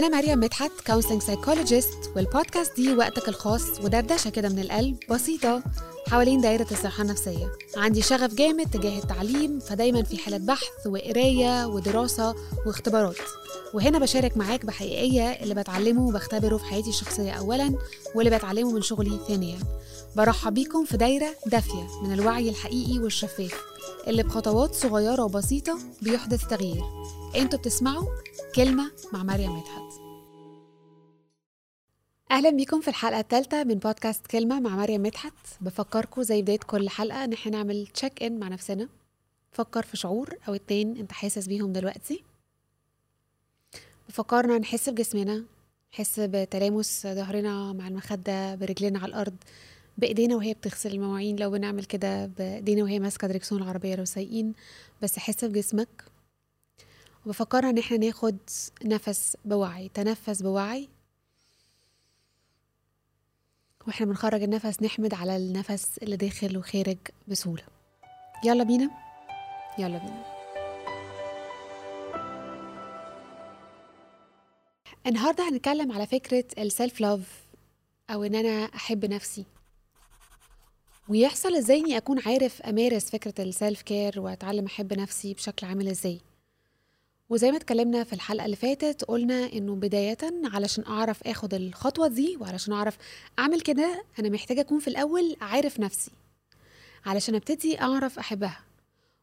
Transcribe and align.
أنا 0.00 0.18
مريم 0.18 0.40
مدحت 0.40 0.70
counseling 0.86 1.22
psychologist 1.22 2.10
والبودكاست 2.16 2.76
دي 2.76 2.94
وقتك 2.94 3.28
الخاص 3.28 3.80
ودردشة 3.84 4.30
كده 4.30 4.48
من 4.48 4.58
القلب 4.58 4.96
بسيطة 5.10 5.62
حوالين 6.08 6.40
دايرة 6.40 6.66
الصحة 6.70 7.02
النفسية. 7.02 7.52
عندي 7.76 8.02
شغف 8.02 8.34
جامد 8.34 8.70
تجاه 8.70 8.98
التعليم 8.98 9.58
فدايما 9.60 10.02
في 10.02 10.18
حالة 10.18 10.36
بحث 10.36 10.86
وقراية 10.86 11.66
ودراسة 11.66 12.34
واختبارات. 12.66 13.16
وهنا 13.74 13.98
بشارك 13.98 14.36
معاك 14.36 14.66
بحقيقية 14.66 15.30
اللي 15.30 15.54
بتعلمه 15.54 16.06
وبختبره 16.06 16.56
في 16.56 16.64
حياتي 16.64 16.88
الشخصية 16.88 17.32
أولا 17.32 17.74
واللي 18.14 18.38
بتعلمه 18.38 18.72
من 18.72 18.82
شغلي 18.82 19.20
ثانيا. 19.28 19.58
برحب 20.16 20.54
بيكم 20.54 20.84
في 20.84 20.96
دايرة 20.96 21.34
دافية 21.46 21.86
من 22.02 22.12
الوعي 22.12 22.48
الحقيقي 22.48 22.98
والشفاف 22.98 23.60
اللي 24.06 24.22
بخطوات 24.22 24.74
صغيرة 24.74 25.22
وبسيطة 25.22 25.78
بيحدث 26.02 26.46
تغيير. 26.46 26.84
أنتوا 27.36 27.58
بتسمعوا 27.58 28.06
كلمة 28.56 28.90
مع 29.12 29.22
مريم 29.22 29.52
مدحت. 29.56 30.00
أهلا 32.30 32.50
بيكم 32.50 32.80
في 32.80 32.88
الحلقة 32.88 33.20
الثالثه 33.20 33.64
من 33.64 33.74
بودكاست 33.74 34.26
كلمة 34.26 34.60
مع 34.60 34.76
مريم 34.76 35.02
مدحت. 35.02 35.32
بفكركم 35.60 36.22
زي 36.22 36.42
بداية 36.42 36.58
كل 36.58 36.88
حلقة 36.88 37.24
إن 37.24 37.32
إحنا 37.32 37.52
نعمل 37.52 37.86
check 37.86 38.22
in 38.22 38.38
مع 38.38 38.48
نفسنا. 38.48 38.88
فكر 39.52 39.82
في 39.82 39.96
شعور 39.96 40.38
أو 40.48 40.54
اتنين 40.54 40.96
أنت 40.96 41.12
حاسس 41.12 41.46
بيهم 41.46 41.72
دلوقتي. 41.72 42.22
بفكرنا 44.08 44.58
نحس 44.58 44.88
بجسمنا 44.88 45.44
نحس 45.92 46.20
بتلامس 46.20 47.06
ظهرنا 47.06 47.72
مع 47.72 47.88
المخدة 47.88 48.54
برجلنا 48.54 48.98
على 48.98 49.08
الأرض 49.08 49.36
بإيدينا 49.98 50.36
وهي 50.36 50.54
بتغسل 50.54 50.92
المواعين. 50.92 51.36
لو 51.36 51.50
بنعمل 51.50 51.84
كده 51.84 52.26
بإيدينا 52.26 52.82
وهي 52.82 52.98
ماسكة 52.98 53.28
دريكسيون 53.28 53.62
العربية 53.62 53.94
لو 53.94 54.04
سايقين 54.04 54.52
بس 55.02 55.18
حس 55.18 55.44
بجسمك. 55.44 56.09
وبفكرنا 57.26 57.70
إن 57.70 57.78
إحنا 57.78 57.96
ناخد 57.96 58.36
نفس 58.84 59.36
بوعي 59.44 59.88
تنفس 59.88 60.42
بوعي. 60.42 60.88
وإحنا 63.86 64.06
بنخرج 64.06 64.42
النفس 64.42 64.82
نحمد 64.82 65.14
على 65.14 65.36
النفس 65.36 65.98
اللي 65.98 66.16
داخل 66.16 66.58
وخارج 66.58 66.98
بسهولة. 67.28 67.62
يلا 68.44 68.64
بينا؟ 68.64 68.90
يلا 69.78 69.98
بينا. 69.98 70.24
النهاردة 75.06 75.48
هنتكلم 75.48 75.92
على 75.92 76.06
فكرة 76.06 76.44
السيلف 76.58 77.00
لوف 77.00 77.44
أو 78.10 78.24
إن 78.24 78.34
أنا 78.34 78.64
أحب 78.64 79.04
نفسي. 79.04 79.44
ويحصل 81.08 81.56
إزاي 81.56 81.80
إني 81.80 81.96
أكون 81.96 82.20
عارف 82.26 82.62
أمارس 82.62 83.10
فكرة 83.10 83.42
ال 83.42 83.50
self 83.50 83.82
care 83.82 84.20
وأتعلم 84.20 84.66
أحب 84.66 84.92
نفسي 84.92 85.34
بشكل 85.34 85.66
عامل 85.66 85.88
إزاي؟ 85.88 86.20
وزي 87.30 87.50
ما 87.50 87.56
اتكلمنا 87.56 88.04
في 88.04 88.12
الحلقة 88.12 88.44
اللي 88.44 88.56
فاتت 88.56 89.04
قلنا 89.04 89.52
إنه 89.52 89.74
بداية 89.74 90.18
علشان 90.44 90.84
أعرف 90.86 91.22
آخد 91.26 91.54
الخطوة 91.54 92.08
دي 92.08 92.36
وعلشان 92.40 92.72
أعرف 92.72 92.98
أعمل 93.38 93.60
كده 93.60 94.04
أنا 94.18 94.28
محتاجة 94.28 94.60
أكون 94.60 94.78
في 94.78 94.88
الأول 94.88 95.36
عارف 95.40 95.80
نفسي 95.80 96.10
علشان 97.06 97.34
أبتدي 97.34 97.80
أعرف 97.80 98.18
أحبها. 98.18 98.60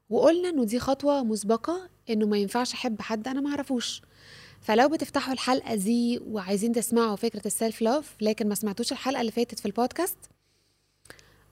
وقلنا 0.10 0.50
إنه 0.50 0.64
دي 0.64 0.80
خطوة 0.80 1.24
مسبقة 1.24 1.90
إنه 2.10 2.26
ما 2.26 2.38
ينفعش 2.38 2.74
أحب 2.74 3.02
حد 3.02 3.28
أنا 3.28 3.42
ما 3.42 3.50
أعرفوش. 3.50 4.02
فلو 4.62 4.90
بتفتحوا 4.90 5.34
الحلقة 5.34 5.76
دي 5.76 6.20
وعايزين 6.28 6.72
تسمعوا 6.72 7.16
فكرة 7.16 7.42
ال 7.48 7.55
self 7.55 7.82
love 7.82 8.12
لكن 8.22 8.48
ما 8.50 8.56
سمعتوش 8.56 8.92
الحلقة 8.92 9.22
اللي 9.22 9.32
فاتت 9.32 9.60
في 9.60 9.66
البودكاست 9.66 10.18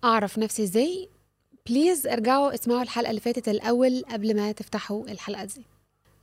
أعرف 0.03 0.37
نفسي 0.37 0.63
إزاي 0.63 1.09
بليز 1.69 2.07
ارجعوا 2.07 2.53
اسمعوا 2.53 2.81
الحلقة 2.81 3.09
اللي 3.09 3.21
فاتت 3.21 3.49
الأول 3.49 4.03
قبل 4.09 4.35
ما 4.35 4.51
تفتحوا 4.51 5.07
الحلقة 5.09 5.45
دي. 5.45 5.74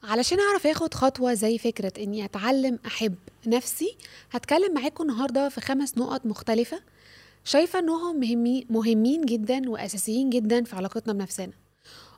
علشان 0.05 0.39
أعرف 0.41 0.67
آخد 0.67 0.95
خطوة 0.95 1.35
زي 1.35 1.59
فكرة 1.59 1.93
إني 1.99 2.25
أتعلم 2.25 2.79
أحب 2.87 3.15
نفسي 3.47 3.97
هتكلم 4.31 4.75
معاكم 4.75 5.03
النهارده 5.11 5.49
في 5.49 5.61
خمس 5.61 5.99
نقط 5.99 6.27
مختلفة. 6.27 6.81
شايفة 7.45 7.79
إنهم 7.79 8.21
مهمين 8.71 9.25
جدا 9.25 9.71
وأساسيين 9.71 10.31
جدا 10.31 10.65
في 10.65 10.77
علاقتنا 10.77 11.13
بنفسنا. 11.13 11.53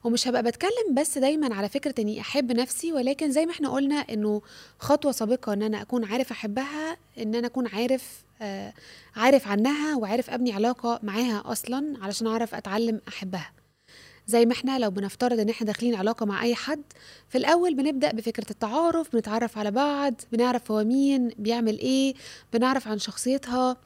ومش 0.04 0.28
هبقى 0.28 0.42
بتكلم 0.42 0.94
بس 0.94 1.18
دايما 1.18 1.54
على 1.54 1.68
فكرة 1.68 1.94
إني 1.98 2.20
أحب 2.20 2.52
نفسي 2.52 2.92
ولكن 2.92 3.30
زي 3.32 3.46
ما 3.46 3.52
إحنا 3.52 3.68
قلنا 3.68 3.94
إنه 3.96 4.42
خطوة 4.78 5.12
سابقة 5.12 5.52
إن 5.52 5.62
أنا 5.62 5.82
أكون 5.82 6.04
عارف 6.04 6.30
أحبها 6.30 6.96
إن 7.18 7.34
أنا 7.34 7.46
أكون 7.46 7.66
عارف 7.66 8.22
آه 8.42 8.72
عارف 9.16 9.48
عنها 9.48 9.96
وعارف 9.96 10.30
أبني 10.30 10.52
علاقة 10.52 11.00
معاها 11.02 11.42
أصلا 11.46 11.94
علشان 12.02 12.26
أعرف 12.26 12.54
أتعلم 12.54 13.00
أحبها. 13.08 13.52
زي 14.26 14.46
ما 14.46 14.52
إحنا 14.52 14.78
لو 14.78 14.90
بنفترض 14.90 15.40
ان 15.40 15.48
إحنا 15.48 15.66
داخلين 15.66 15.94
علاقة 15.94 16.26
مع 16.26 16.42
أي 16.42 16.54
حد 16.54 16.82
في 17.28 17.38
الأول 17.38 17.74
بنبدأ 17.74 18.12
بفكرة 18.12 18.50
التعارف 18.50 19.12
بنتعرف 19.12 19.58
على 19.58 19.70
بعض 19.70 20.14
بنعرف 20.32 20.70
هو 20.70 20.84
مين 20.84 21.28
بيعمل 21.28 21.78
إيه 21.78 22.14
بنعرف 22.52 22.88
عن 22.88 22.98
شخصيتها 22.98 23.76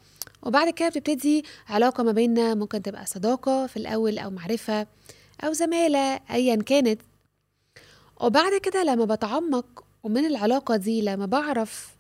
وبعد 0.42 0.70
كده 0.70 0.88
بتبتدي 0.88 1.44
علاقة 1.68 2.02
ما 2.04 2.12
بيننا 2.12 2.54
ممكن 2.54 2.82
تبقى 2.82 3.06
صداقة 3.06 3.66
في 3.66 3.76
الأول 3.76 4.18
أو 4.18 4.30
معرفة 4.30 4.86
أو 5.44 5.52
زمالة 5.52 6.20
ايا 6.30 6.56
كانت. 6.56 7.00
وبعد 8.20 8.60
كده 8.62 8.84
لما 8.84 9.04
بتعمق 9.04 9.84
ومن 10.02 10.24
العلاقة 10.26 10.76
دي 10.76 11.02
لما 11.02 11.26
بعرف 11.26 11.94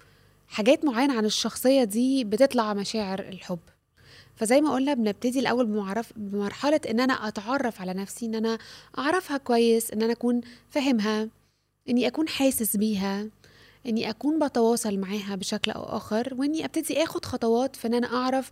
حاجات 0.48 0.84
معينة 0.84 1.16
عن 1.18 1.24
الشخصية 1.24 1.84
دي 1.84 2.24
بتطلع 2.24 2.74
مشاعر 2.74 3.18
الحب. 3.20 3.58
فزي 4.38 4.60
ما 4.60 4.74
قلنا 4.74 4.94
بنبتدي 4.94 5.40
الأول 5.40 5.66
بمعرف 5.66 6.12
بمرحلة 6.16 6.80
إن 6.90 7.00
أنا 7.00 7.28
أتعرف 7.28 7.80
على 7.80 7.94
نفسي 7.94 8.26
إن 8.26 8.34
أنا 8.34 8.58
أعرفها 8.98 9.36
كويس 9.36 9.90
إن 9.90 10.02
أنا 10.02 10.12
أكون 10.12 10.40
فاهمها 10.70 11.28
إني 11.88 12.06
أكون 12.06 12.28
حاسس 12.28 12.76
بيها 12.76 13.28
إني 13.86 14.10
أكون 14.10 14.46
بتواصل 14.48 14.98
معاها 14.98 15.36
بشكل 15.36 15.70
أو 15.70 15.82
آخر 15.84 16.34
وإني 16.38 16.64
أبتدي 16.64 17.02
آخد 17.04 17.24
خطوات 17.24 17.76
في 17.76 17.86
إن 17.86 17.94
أنا 17.94 18.06
أعرف 18.14 18.50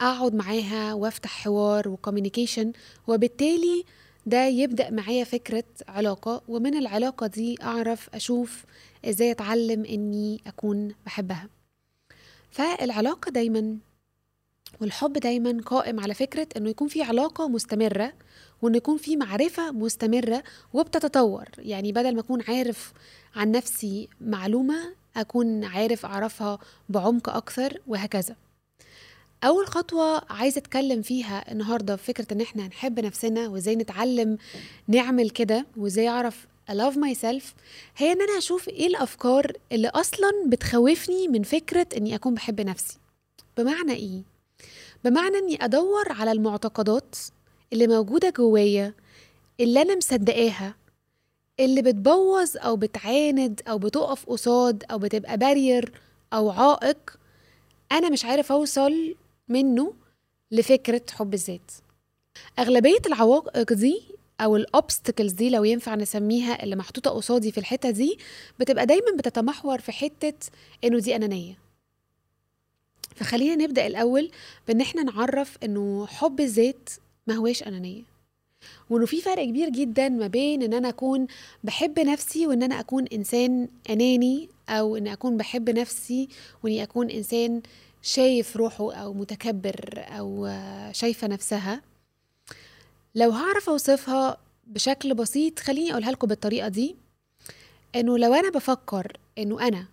أقعد 0.00 0.34
معاها 0.34 0.94
وأفتح 0.94 1.30
حوار 1.44 1.88
وكوميونيكيشن 1.88 2.72
وبالتالي 3.06 3.84
ده 4.26 4.44
يبدأ 4.46 4.90
معايا 4.90 5.24
فكرة 5.24 5.64
علاقة 5.88 6.42
ومن 6.48 6.74
العلاقة 6.76 7.26
دي 7.26 7.56
أعرف 7.62 8.08
أشوف 8.14 8.64
إزاي 9.04 9.30
أتعلم 9.30 9.84
إني 9.84 10.40
أكون 10.46 10.94
بحبها. 11.06 11.48
فالعلاقة 12.50 13.30
دايما 13.30 13.76
والحب 14.80 15.12
دايما 15.12 15.62
قائم 15.66 16.00
على 16.00 16.14
فكرة 16.14 16.48
إنه 16.56 16.70
يكون 16.70 16.88
في 16.88 17.02
علاقة 17.02 17.48
مستمرة 17.48 18.12
وإنه 18.62 18.76
يكون 18.76 18.96
في 18.96 19.16
معرفة 19.16 19.70
مستمرة 19.72 20.42
وبتتطور. 20.72 21.44
يعني 21.58 21.92
بدل 21.92 22.14
ما 22.14 22.20
أكون 22.20 22.42
عارف 22.48 22.92
عن 23.36 23.50
نفسي 23.50 24.08
معلومة 24.20 24.94
أكون 25.16 25.64
عارف 25.64 26.06
أعرفها 26.06 26.58
بعمق 26.88 27.28
أكثر 27.28 27.80
وهكذا. 27.86 28.36
أول 29.44 29.66
خطوة 29.66 30.22
عايزة 30.32 30.58
أتكلم 30.58 31.02
فيها 31.02 31.52
النهاردة 31.52 31.96
في 31.96 32.04
فكرة 32.04 32.26
إن 32.32 32.40
إحنا 32.40 32.66
نحب 32.66 33.00
نفسنا 33.00 33.48
وإزاي 33.48 33.76
نتعلم 33.76 34.38
نعمل 34.88 35.30
كده 35.30 35.66
وإزاي 35.76 36.08
أعرف 36.08 36.46
I 36.70 36.72
love 36.74 36.94
myself 36.94 37.44
هي 37.96 38.12
إن 38.12 38.22
أنا 38.22 38.38
أشوف 38.38 38.68
إيه 38.68 38.86
الأفكار 38.86 39.52
اللي 39.72 39.88
أصلا 39.88 40.30
بتخوفني 40.46 41.28
من 41.28 41.42
فكرة 41.42 41.86
إني 41.96 42.14
أكون 42.14 42.34
بحب 42.34 42.60
نفسي. 42.60 42.98
بمعنى 43.58 43.92
إيه؟ 43.92 44.22
بمعنى 45.04 45.36
إني 45.38 45.64
أدور 45.64 46.12
على 46.12 46.32
المعتقدات 46.32 47.16
اللي 47.72 47.86
موجودة 47.86 48.30
جوايا 48.30 48.94
اللي 49.60 49.82
أنا 49.82 49.96
مصدقاها 49.96 50.74
اللي 51.60 51.82
بتبوظ 51.82 52.56
أو 52.56 52.76
بتعاند 52.76 53.60
أو 53.68 53.78
بتقف 53.78 54.26
قصاد 54.26 54.84
أو 54.90 54.98
بتبقى 54.98 55.36
بارير 55.38 55.92
أو 56.32 56.50
عائق 56.50 57.18
أنا 57.92 58.08
مش 58.10 58.24
عارف 58.24 58.52
أوصل 58.52 59.14
منه 59.48 59.92
لفكرة 60.50 61.02
حب 61.12 61.34
الذات. 61.34 61.70
أغلبية 62.58 62.98
العوائق 63.06 63.72
دي 63.72 64.02
أو 64.40 64.56
الاوبستكلز 64.56 65.32
دي 65.32 65.50
لو 65.50 65.64
ينفع 65.64 65.94
نسميها 65.94 66.62
اللي 66.62 66.76
محطوطة 66.76 67.10
قصادي 67.10 67.52
في 67.52 67.58
الحتة 67.58 67.90
دي 67.90 68.18
بتبقى 68.60 68.86
دايما 68.86 69.16
بتتمحور 69.18 69.78
في 69.80 69.92
حتة 69.92 70.32
إنه 70.84 70.98
دي 70.98 71.16
أنانية. 71.16 71.58
فخلينا 73.16 73.64
نبدأ 73.64 73.86
الأول 73.86 74.30
بإن 74.68 74.80
إحنا 74.80 75.02
نعرف 75.02 75.58
إنه 75.64 76.06
حب 76.06 76.40
الذات 76.40 76.90
ما 77.26 77.34
هواش 77.34 77.62
أنانية. 77.62 78.02
وإنه 78.90 79.06
في 79.06 79.20
فرق 79.20 79.44
كبير 79.44 79.68
جدا 79.68 80.08
ما 80.08 80.26
بين 80.26 80.62
إن 80.62 80.74
أنا 80.74 80.88
أكون 80.88 81.26
بحب 81.64 82.00
نفسي 82.00 82.46
وإن 82.46 82.62
أنا 82.62 82.80
أكون 82.80 83.06
إنسان 83.06 83.68
أناني 83.90 84.48
أو 84.68 84.96
ان 84.96 85.08
أكون 85.08 85.36
بحب 85.36 85.70
نفسي 85.70 86.28
وإني 86.62 86.82
أكون 86.82 87.10
إنسان 87.10 87.62
شايف 88.02 88.56
روحه 88.56 88.92
أو 88.94 89.12
متكبر 89.12 89.94
أو 89.96 90.48
شايفة 90.92 91.26
نفسها. 91.26 91.82
لو 93.14 93.30
هعرف 93.30 93.68
أوصفها 93.68 94.36
بشكل 94.66 95.14
بسيط 95.14 95.58
خليني 95.58 95.92
أقولها 95.92 96.10
لكم 96.10 96.26
بالطريقة 96.26 96.68
دي. 96.68 96.96
إنه 97.96 98.18
لو 98.18 98.34
أنا 98.34 98.50
بفكر 98.50 99.16
إنه 99.38 99.68
أنا 99.68 99.86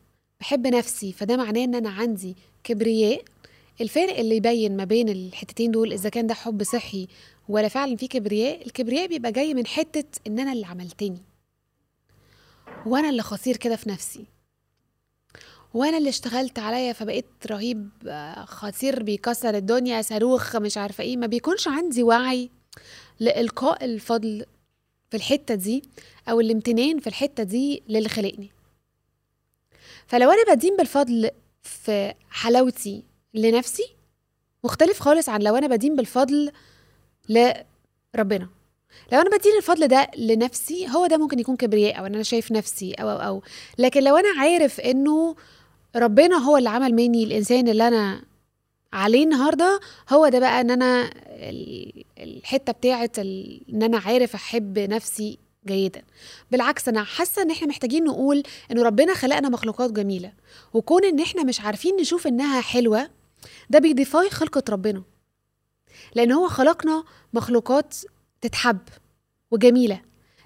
بحب 0.44 0.68
نفسي 0.68 1.12
فده 1.13 1.38
معناه 1.38 1.63
إن 1.63 1.75
أنا 1.75 1.90
عندي 1.90 2.36
كبرياء. 2.63 3.24
الفارق 3.81 4.18
اللي 4.19 4.36
يبين 4.36 4.78
ما 4.78 4.84
بين 4.84 5.10
الحتتين 5.10 5.72
دول 5.72 5.94
إذا 5.94 6.10
كان 6.10 6.28
ده 6.28 6.34
حب 6.34 6.63
صحي 6.63 7.07
ولا 7.50 7.68
فعلا 7.68 7.95
في 7.95 8.07
كبرياء 8.07 8.66
الكبرياء 8.66 9.07
بيبقى 9.07 9.31
جاي 9.31 9.54
من 9.54 9.68
حتة 9.68 10.04
إن 10.28 10.40
أنا 10.40 10.54
اللي 10.54 10.66
عملتني. 10.66 11.22
وأنا 12.86 13.10
اللي 13.10 13.22
خطير 13.22 13.57
كده 13.57 13.75
في 13.75 13.90
نفسي. 13.90 14.25
وأنا 15.74 15.98
اللي 15.98 16.10
اشتغلت 16.10 16.60
عليا 16.60 16.94
فبقيت 16.94 17.25
رهيب 17.48 17.89
خطير 18.46 19.04
بيكسر 19.04 19.56
الدنيا 19.56 20.01
صاروخ 20.01 20.56
مش 20.56 20.78
عارفة 20.78 21.04
إيه. 21.04 21.18
ما 21.18 21.28
بيكونش 21.28 21.68
عندي 21.68 22.04
وعي 22.04 22.50
لإلقاء 23.19 23.86
الفضل 23.86 24.46
في 25.12 25.18
الحتة 25.18 25.56
دي 25.56 25.84
أو 26.30 26.39
الامتنان 26.39 27.00
في 27.00 27.07
الحتة 27.07 27.44
دي 27.44 27.84
للي 27.89 28.10
خلقني. 28.10 28.50
فلو 30.07 30.31
أنا 30.31 30.53
بدين 30.55 30.77
بالفضل 30.77 31.29
في 31.63 32.13
حلاوتي 32.29 33.03
لنفسي 33.33 33.95
مختلف 34.63 35.00
خالص 35.00 35.29
عن 35.29 35.41
لو 35.41 35.55
أنا 35.55 35.67
بدين 35.67 35.95
بالفضل 35.95 36.51
لربنا. 37.29 38.50
لو 39.11 39.21
أنا 39.21 39.38
بدين 39.38 39.51
الفضل 39.57 39.88
ده 39.88 40.11
لنفسي 40.17 40.88
هو 40.89 41.07
ده 41.07 41.17
ممكن 41.17 41.39
يكون 41.39 41.55
كبرياء 41.55 42.00
أو 42.00 42.05
إن 42.05 42.13
أنا 42.13 42.23
شايف 42.23 42.51
نفسي 42.51 42.94
أو 42.94 43.09
أو 43.09 43.17
أو. 43.17 43.44
لكن 43.77 44.03
لو 44.03 44.17
أنا 44.17 44.41
عارف 44.41 44.79
إنه 44.79 45.35
ربنا 45.95 46.38
هو 46.38 46.57
اللي 46.57 46.69
عمل 46.69 46.94
مني 46.94 47.23
الإنسان 47.23 47.67
اللي 47.67 47.88
أنا 47.88 48.23
عليه 48.94 49.23
النهارده 49.23 49.79
هو 50.09 50.27
ده 50.29 50.39
بقى 50.39 50.61
إن 50.61 50.71
أنا 50.71 51.09
الحتة 52.19 52.73
بتاعه 52.73 53.09
إن 53.17 53.83
أنا 53.83 53.97
عارف 53.97 54.35
أحب 54.35 54.79
نفسي 54.79 55.38
جيدا. 55.65 56.04
بالعكس 56.51 56.88
أنا 56.88 57.04
حاسة 57.04 57.42
إن 57.42 57.51
إحنا 57.51 57.68
محتاجين 57.68 58.04
نقول 58.04 58.44
ان 58.71 58.80
ربنا 58.80 59.13
خلقنا 59.13 59.50
مخلوقات 59.50 59.92
جميلة 59.92 60.33
وكون 60.74 61.06
إن 61.06 61.19
إحنا 61.19 61.44
مش 61.44 61.62
عارفين 61.62 61.95
نشوف 61.95 62.27
إنها 62.27 62.62
حلوة 62.62 63.10
ده 63.69 63.80
بيديفاي 63.80 64.30
خلقة 64.30 64.63
ربنا. 64.69 65.04
لأن 66.15 66.31
هو 66.31 66.48
خلقنا 66.48 67.04
مخلوقات 67.33 67.95
تتحب 68.42 68.80
وجميلة. 69.51 70.01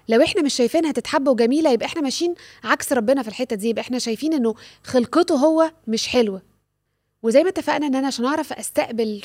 لو 0.08 0.22
إحنا 0.22 0.42
مش 0.42 0.54
شايفينها 0.54 0.92
تتحب 0.92 1.28
وجميلة 1.28 1.70
يبقى 1.72 1.86
إحنا 1.86 2.00
ماشيين 2.02 2.34
عكس 2.64 2.92
ربنا 2.92 3.22
في 3.22 3.28
الحتة 3.28 3.56
دي 3.56 3.68
يبقى 3.68 3.82
إحنا 3.82 3.98
شايفين 3.98 4.32
إنه 4.34 4.54
خلقته 4.84 5.34
هو 5.34 5.72
مش 5.86 6.08
حلوة. 6.08 6.42
وزي 7.22 7.42
ما 7.42 7.48
اتفقنا 7.48 7.86
إن 7.86 7.94
أنا 7.94 8.06
عشان 8.06 8.24
أعرف 8.24 8.52
أستقبل 8.52 9.22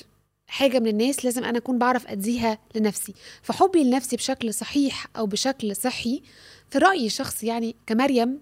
حاجة 0.47 0.79
من 0.79 0.87
الناس 0.87 1.25
لازم 1.25 1.43
أنا 1.43 1.57
أكون 1.57 1.77
بعرف 1.77 2.07
أديها 2.07 2.57
لنفسي. 2.75 3.13
فحبي 3.41 3.83
لنفسي 3.83 4.15
بشكل 4.15 4.53
صحيح 4.53 5.07
أو 5.17 5.25
بشكل 5.25 5.75
صحي 5.75 6.21
في 6.69 6.77
رأيي 6.77 7.05
الشخصي 7.05 7.47
يعني 7.47 7.75
كمريم 7.87 8.41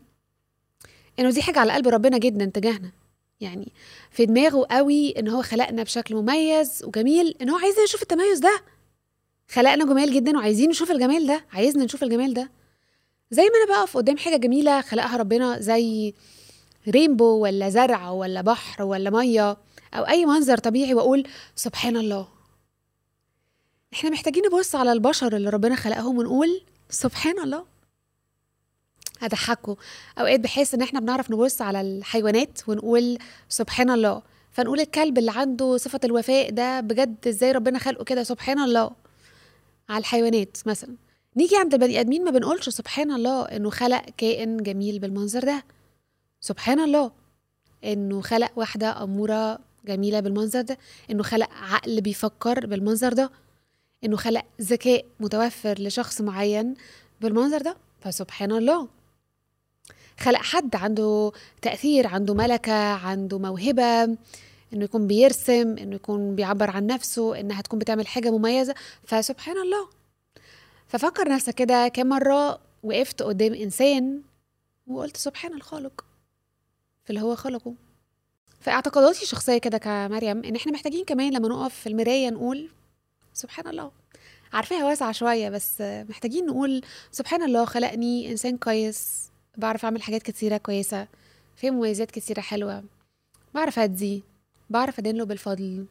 إنه 1.19 1.29
دي 1.29 1.41
حاجة 1.41 1.59
على 1.59 1.73
قلب 1.73 1.87
ربنا 1.87 2.17
جدا 2.17 2.45
تجاهنا. 2.45 2.91
يعني 3.39 3.71
في 4.11 4.25
دماغه 4.25 4.67
قوي 4.71 5.19
إن 5.19 5.27
هو 5.27 5.41
خلقنا 5.41 5.83
بشكل 5.83 6.15
مميز 6.15 6.83
وجميل 6.83 7.35
إن 7.41 7.49
هو 7.49 7.57
عايزنا 7.57 7.83
نشوف 7.83 8.01
التميز 8.01 8.39
ده. 8.39 8.61
خلقنا 9.49 9.85
جمال 9.85 10.13
جدا 10.13 10.37
وعايزين 10.37 10.69
نشوف 10.69 10.91
الجمال 10.91 11.27
ده 11.27 11.45
عايزنا 11.53 11.83
نشوف 11.83 12.03
الجمال 12.03 12.33
ده. 12.33 12.51
زي 13.31 13.43
ما 13.43 13.49
أنا 13.63 13.79
بقف 13.79 13.97
قدام 13.97 14.17
حاجة 14.17 14.37
جميلة 14.37 14.81
خلقها 14.81 15.17
ربنا 15.17 15.59
زي 15.59 16.13
رينبو 16.87 17.25
ولا 17.25 17.69
زرع 17.69 18.09
ولا 18.09 18.41
بحر 18.41 18.83
ولا 18.83 19.09
مية. 19.09 19.57
أو 19.93 20.03
أي 20.03 20.25
منظر 20.25 20.57
طبيعي 20.57 20.93
وأقول 20.93 21.27
سبحان 21.55 21.97
الله. 21.97 22.27
إحنا 23.93 24.09
محتاجين 24.09 24.43
نبص 24.45 24.75
على 24.75 24.91
البشر 24.91 25.35
اللي 25.35 25.49
ربنا 25.49 25.75
خلقهم 25.75 26.17
ونقول 26.17 26.61
سبحان 26.89 27.39
الله. 27.39 27.65
هضحكوا. 29.19 29.75
أوقات 30.19 30.39
بحس 30.39 30.73
إن 30.73 30.81
إحنا 30.81 30.99
بنعرف 30.99 31.31
نبص 31.31 31.61
على 31.61 31.81
الحيوانات 31.81 32.61
ونقول 32.69 33.17
سبحان 33.49 33.89
الله. 33.89 34.21
فنقول 34.51 34.79
الكلب 34.79 35.17
اللي 35.17 35.31
عنده 35.31 35.77
صفة 35.77 35.99
الوفاء 36.03 36.49
ده 36.49 36.79
بجد 36.79 37.27
إزاي 37.27 37.51
ربنا 37.51 37.79
خلقه 37.79 38.03
كده 38.03 38.23
سبحان 38.23 38.59
الله؟ 38.59 38.91
على 39.89 39.99
الحيوانات 39.99 40.57
مثلا. 40.65 40.95
نيجي 41.37 41.57
عند 41.57 41.73
البني 41.73 41.99
آدمين 41.99 42.23
ما 42.23 42.31
بنقولش 42.31 42.69
سبحان 42.69 43.11
الله 43.11 43.41
إنه 43.45 43.69
خلق 43.69 44.05
كائن 44.17 44.57
جميل 44.57 44.99
بالمنظر 44.99 45.45
ده. 45.45 45.63
سبحان 46.41 46.79
الله 46.79 47.11
إنه 47.83 48.21
خلق 48.21 48.51
واحدة 48.55 49.03
أمورة 49.03 49.59
جميلة 49.85 50.19
بالمنظر 50.19 50.61
ده 50.61 50.77
إنه 51.11 51.23
خلق 51.23 51.49
عقل 51.51 52.01
بيفكر 52.01 52.65
بالمنظر 52.65 53.13
ده 53.13 53.31
إنه 54.03 54.17
خلق 54.17 54.45
ذكاء 54.61 55.05
متوفر 55.19 55.79
لشخص 55.81 56.21
معين 56.21 56.73
بالمنظر 57.21 57.61
ده 57.61 57.77
فسبحان 57.99 58.51
الله. 58.51 58.87
خلق 60.19 60.39
حد 60.39 60.75
عنده 60.75 61.31
تأثير 61.61 62.07
عنده 62.07 62.33
ملكة 62.33 62.73
عنده 62.93 63.39
موهبة 63.39 64.03
إنه 64.73 64.83
يكون 64.83 65.07
بيرسم 65.07 65.77
إنه 65.77 65.95
يكون 65.95 66.35
بيعبر 66.35 66.69
عن 66.69 66.87
نفسه 66.87 67.39
إنها 67.39 67.61
تكون 67.61 67.79
بتعمل 67.79 68.07
حاجة 68.07 68.29
مميزة 68.29 68.75
فسبحان 69.03 69.57
الله. 69.57 69.89
ففكر 70.87 71.29
نفسك 71.29 71.53
كده 71.53 71.87
كم 71.87 72.07
مرة 72.07 72.59
وقفت 72.83 73.23
قدام 73.23 73.53
إنسان 73.53 74.21
وقلت 74.87 75.17
سبحان 75.17 75.53
الخالق 75.53 76.05
في 77.03 77.09
اللي 77.09 77.21
هو 77.21 77.35
خلقه. 77.35 77.75
في 78.61 78.69
اعتقاداتي 78.69 79.23
الشخصية 79.23 79.57
كده 79.57 79.77
كمريم 79.77 80.43
إن 80.43 80.55
إحنا 80.55 80.71
محتاجين 80.71 81.05
كمان 81.05 81.33
لما 81.33 81.47
نقف 81.47 81.75
في 81.75 81.87
المراية 81.89 82.29
نقول 82.29 82.69
سبحان 83.33 83.67
الله. 83.67 83.91
عارفاها 84.53 84.85
واسعة 84.85 85.11
شوية 85.11 85.49
بس 85.49 85.81
محتاجين 85.81 86.45
نقول 86.45 86.81
سبحان 87.11 87.43
الله 87.43 87.65
خلقني 87.65 88.31
إنسان 88.31 88.57
كويس 88.57 89.29
بعرف 89.57 89.85
أعمل 89.85 90.01
حاجات 90.01 90.23
كتيرة 90.23 90.57
كويسة 90.57 91.07
في 91.55 91.71
مميزات 91.71 92.11
كتيرة 92.11 92.41
حلوة 92.41 92.83
بعرف 93.53 93.79
أدي 93.79 94.23
بعرف 94.69 94.99
ادينله 94.99 95.25
بالفضل 95.25 95.85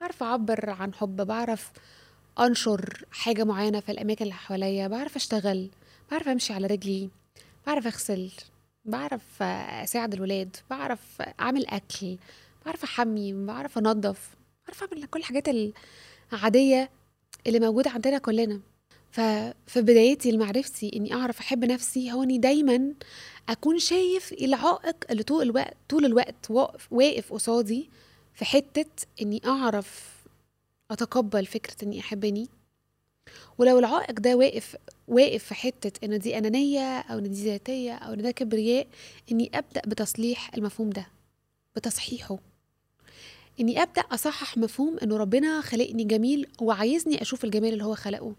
بعرف 0.00 0.22
أعبر 0.22 0.70
عن 0.70 0.94
حب 0.94 1.16
بعرف 1.16 1.72
أنشر 2.40 3.04
حاجة 3.10 3.44
معينة 3.44 3.80
في 3.80 3.92
الأماكن 3.92 4.22
اللي 4.22 4.34
حواليا 4.34 4.88
بعرف 4.88 5.16
أشتغل 5.16 5.70
بعرف 6.10 6.28
أمشي 6.28 6.52
على 6.52 6.66
رجلي 6.66 7.10
بعرف 7.66 7.86
أغسل. 7.86 8.30
بعرف 8.84 9.42
أساعد 9.42 10.14
الولاد 10.14 10.56
بعرف 10.70 11.22
أعمل 11.40 11.66
أكل 11.66 12.18
بعرف 12.66 12.82
أحمي 12.84 13.32
بعرف 13.32 13.78
انظف 13.78 14.30
بعرف 14.66 14.82
أعمل 14.82 15.04
كل 15.04 15.20
الحاجات 15.20 15.48
العادية 16.32 16.90
اللي 17.46 17.60
موجودة 17.60 17.90
عندنا 17.90 18.18
كلنا. 18.18 18.60
ففي 19.10 19.80
بدايتي 19.80 20.30
لمعرفتي 20.30 20.90
إني 20.96 21.14
أعرف 21.14 21.40
أحب 21.40 21.64
نفسي 21.64 22.12
هو 22.12 22.22
إني 22.22 22.38
دايما 22.38 22.94
أكون 23.48 23.78
شايف 23.78 24.32
العائق 24.32 24.96
اللي 25.10 25.22
طول 25.22 25.42
الوقت 25.42 25.76
طول 25.88 26.04
الوقت 26.04 26.50
واقف 26.50 26.92
واقف 26.92 27.32
قصادي 27.32 27.90
في 28.34 28.44
حتة 28.44 29.06
إني 29.22 29.40
أعرف 29.46 30.14
أتقبل 30.90 31.46
فكرة 31.46 31.84
إني 31.84 32.00
احبني 32.00 32.48
ولو 33.58 33.78
العائق 33.78 34.20
ده 34.20 34.34
واقف 34.36 34.76
واقف 35.08 35.44
في 35.44 35.54
حتة 35.54 36.06
إن 36.06 36.18
دي 36.18 36.38
أنانية 36.38 36.98
أو 37.00 37.18
إن 37.18 37.30
دي 37.30 37.44
ذاتية 37.44 37.94
أو 37.94 38.12
إن 38.12 38.22
ده 38.22 38.30
كبرياء 38.30 38.86
إني 39.32 39.50
أبدأ 39.54 39.82
بتصليح 39.86 40.54
المفهوم 40.54 40.90
ده 40.90 41.06
بتصحيحه. 41.76 42.38
إني 43.60 43.82
أبدأ 43.82 44.00
أصحح 44.00 44.56
مفهوم 44.58 44.98
إنه 45.02 45.16
ربنا 45.16 45.60
خلقني 45.60 46.04
جميل 46.04 46.46
وعايزني 46.60 47.22
أشوف 47.22 47.44
الجمال 47.44 47.72
اللي 47.72 47.84
هو 47.84 47.94
خلقه. 47.94 48.34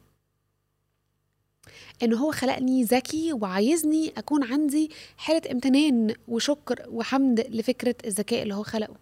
إن 2.04 2.14
هو 2.14 2.32
خلقني 2.32 2.84
ذكي 2.84 3.34
وعايزني 3.34 4.14
أكون 4.18 4.44
عندي 4.44 4.92
حالة 5.18 5.52
امتنان 5.52 6.16
وشكر 6.28 6.86
وحمد 6.90 7.40
لفكرة 7.40 7.96
الذكاء 8.06 8.44
اللي 8.44 8.56
هو 8.56 8.64
خلقه. 8.64 8.96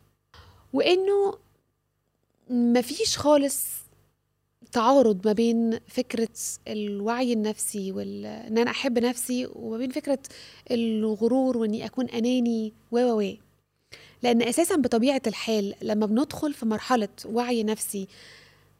وإنه 0.73 1.37
مفيش 2.49 3.17
خالص 3.17 3.82
تعارض 4.73 5.27
ما 5.27 5.33
بين 5.33 5.79
فكرة 5.87 6.29
الوعي 6.67 7.33
النفسي 7.33 7.91
وان 7.91 8.57
أنا 8.57 8.71
أحب 8.71 8.99
نفسي 8.99 9.49
وما 9.55 9.77
بين 9.77 9.89
فكرة 9.91 10.19
الغرور 10.71 11.57
وإني 11.57 11.85
أكون 11.85 12.09
أناني 12.09 12.73
و 12.91 12.99
و 12.99 13.33
لأن 14.23 14.41
أساسا 14.41 14.75
بطبيعة 14.75 15.21
الحال 15.27 15.75
لما 15.81 16.05
بندخل 16.05 16.53
في 16.53 16.65
مرحلة 16.65 17.09
وعي 17.25 17.63
نفسي 17.63 18.07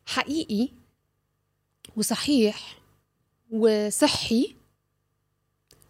حقيقي 0.06 0.70
وصحيح 1.98 2.78
وصحي 3.52 4.56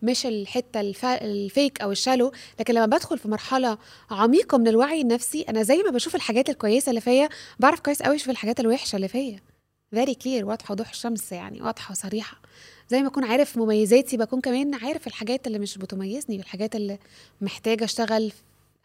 مش 0.01 0.25
الحتة 0.25 0.79
ال 1.21 1.33
fake 1.33 1.81
أو 1.81 1.91
ال 1.91 1.96
shallow 1.96 2.31
لكن 2.59 2.73
لما 2.73 2.85
بدخل 2.85 3.17
في 3.19 3.27
مرحلة 3.27 3.77
عميقة 4.11 4.57
من 4.57 4.67
الوعي 4.67 5.01
النفسي 5.01 5.41
أنا 5.41 5.63
زي 5.63 5.77
ما 5.77 5.89
بشوف 5.91 6.15
الحاجات 6.15 6.49
الكويسة 6.49 6.89
اللي 6.89 7.01
فيا 7.01 7.29
بعرف 7.59 7.79
كويس 7.79 8.01
قوي 8.01 8.15
أشوف 8.15 8.29
الحاجات 8.29 8.59
الوحشة 8.59 8.95
اللي 8.95 9.07
فيا. 9.07 9.52
very 9.93 10.15
clear 10.15 10.45
واضحة 10.45 10.71
وضوح 10.71 10.89
الشمس 10.89 11.31
يعني 11.31 11.61
واضحة 11.61 11.91
وصريحة. 11.91 12.41
زي 12.89 13.01
ما 13.01 13.07
أكون 13.07 13.23
عارف 13.23 13.57
مميزاتي 13.57 14.17
بكون 14.17 14.41
كمان 14.41 14.73
عارف 14.73 15.07
الحاجات 15.07 15.47
اللي 15.47 15.59
مش 15.59 15.77
بتميزني 15.77 16.37
والحاجات 16.37 16.75
اللي 16.75 16.99
محتاجة 17.41 17.83
أشتغل 17.83 18.31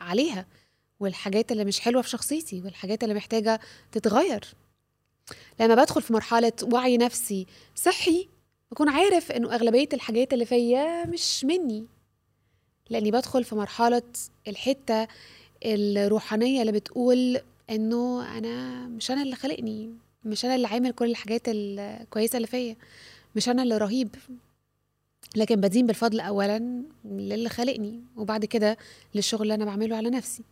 عليها 0.00 0.47
والحاجات 1.00 1.53
اللي 1.53 1.65
مش 1.65 1.81
حلوة 1.81 2.03
في 2.03 2.09
شخصيتي 2.09 2.62
والحاجات 2.62 3.05
اللي 3.05 3.15
محتاجة 3.15 3.61
تتغير. 3.93 4.45
لما 5.61 5.75
بدخل 5.75 6.03
في 6.03 6.12
مرحلة 6.12 6.53
وعي 6.73 6.97
نفسي 6.97 7.47
صحي 7.75 8.29
بكون 8.71 8.88
عارف 8.88 9.33
إنه 9.33 9.55
أغلبية 9.55 9.88
الحاجات 9.93 10.33
اللي 10.33 10.45
فيا 10.45 11.07
مش 11.07 11.45
مني. 11.45 11.87
لأني 12.91 13.11
بدخل 13.11 13.45
في 13.45 13.55
مرحلة 13.55 14.03
الحتة 14.49 15.09
الروحانية 15.65 16.61
اللي 16.61 16.73
بتقول 16.73 17.41
إنه 17.71 18.38
أنا 18.38 18.87
مش 18.87 19.11
أنا 19.11 19.23
اللي 19.23 19.37
خلقني. 19.37 20.08
مش 20.25 20.44
أنا 20.44 20.54
اللي 20.54 20.66
عامل 20.68 20.92
كل 20.92 21.10
الحاجات 21.10 21.42
الكويسه 21.46 22.37
اللي 22.37 22.46
فيا. 22.46 22.76
مش 23.37 23.48
أنا 23.48 23.62
اللي 23.62 23.78
رهيب. 23.78 24.14
لكن 25.37 25.56
بدين 25.56 25.87
بالفضل 25.87 26.20
اولا 26.20 26.82
للي 27.04 27.48
خلقني 27.48 28.02
وبعد 28.16 28.44
كده 28.44 28.76
للشغل 29.14 29.42
اللي 29.42 29.54
أنا 29.54 29.64
بعمله 29.64 29.96
على 29.96 30.10
نفسي. 30.10 30.42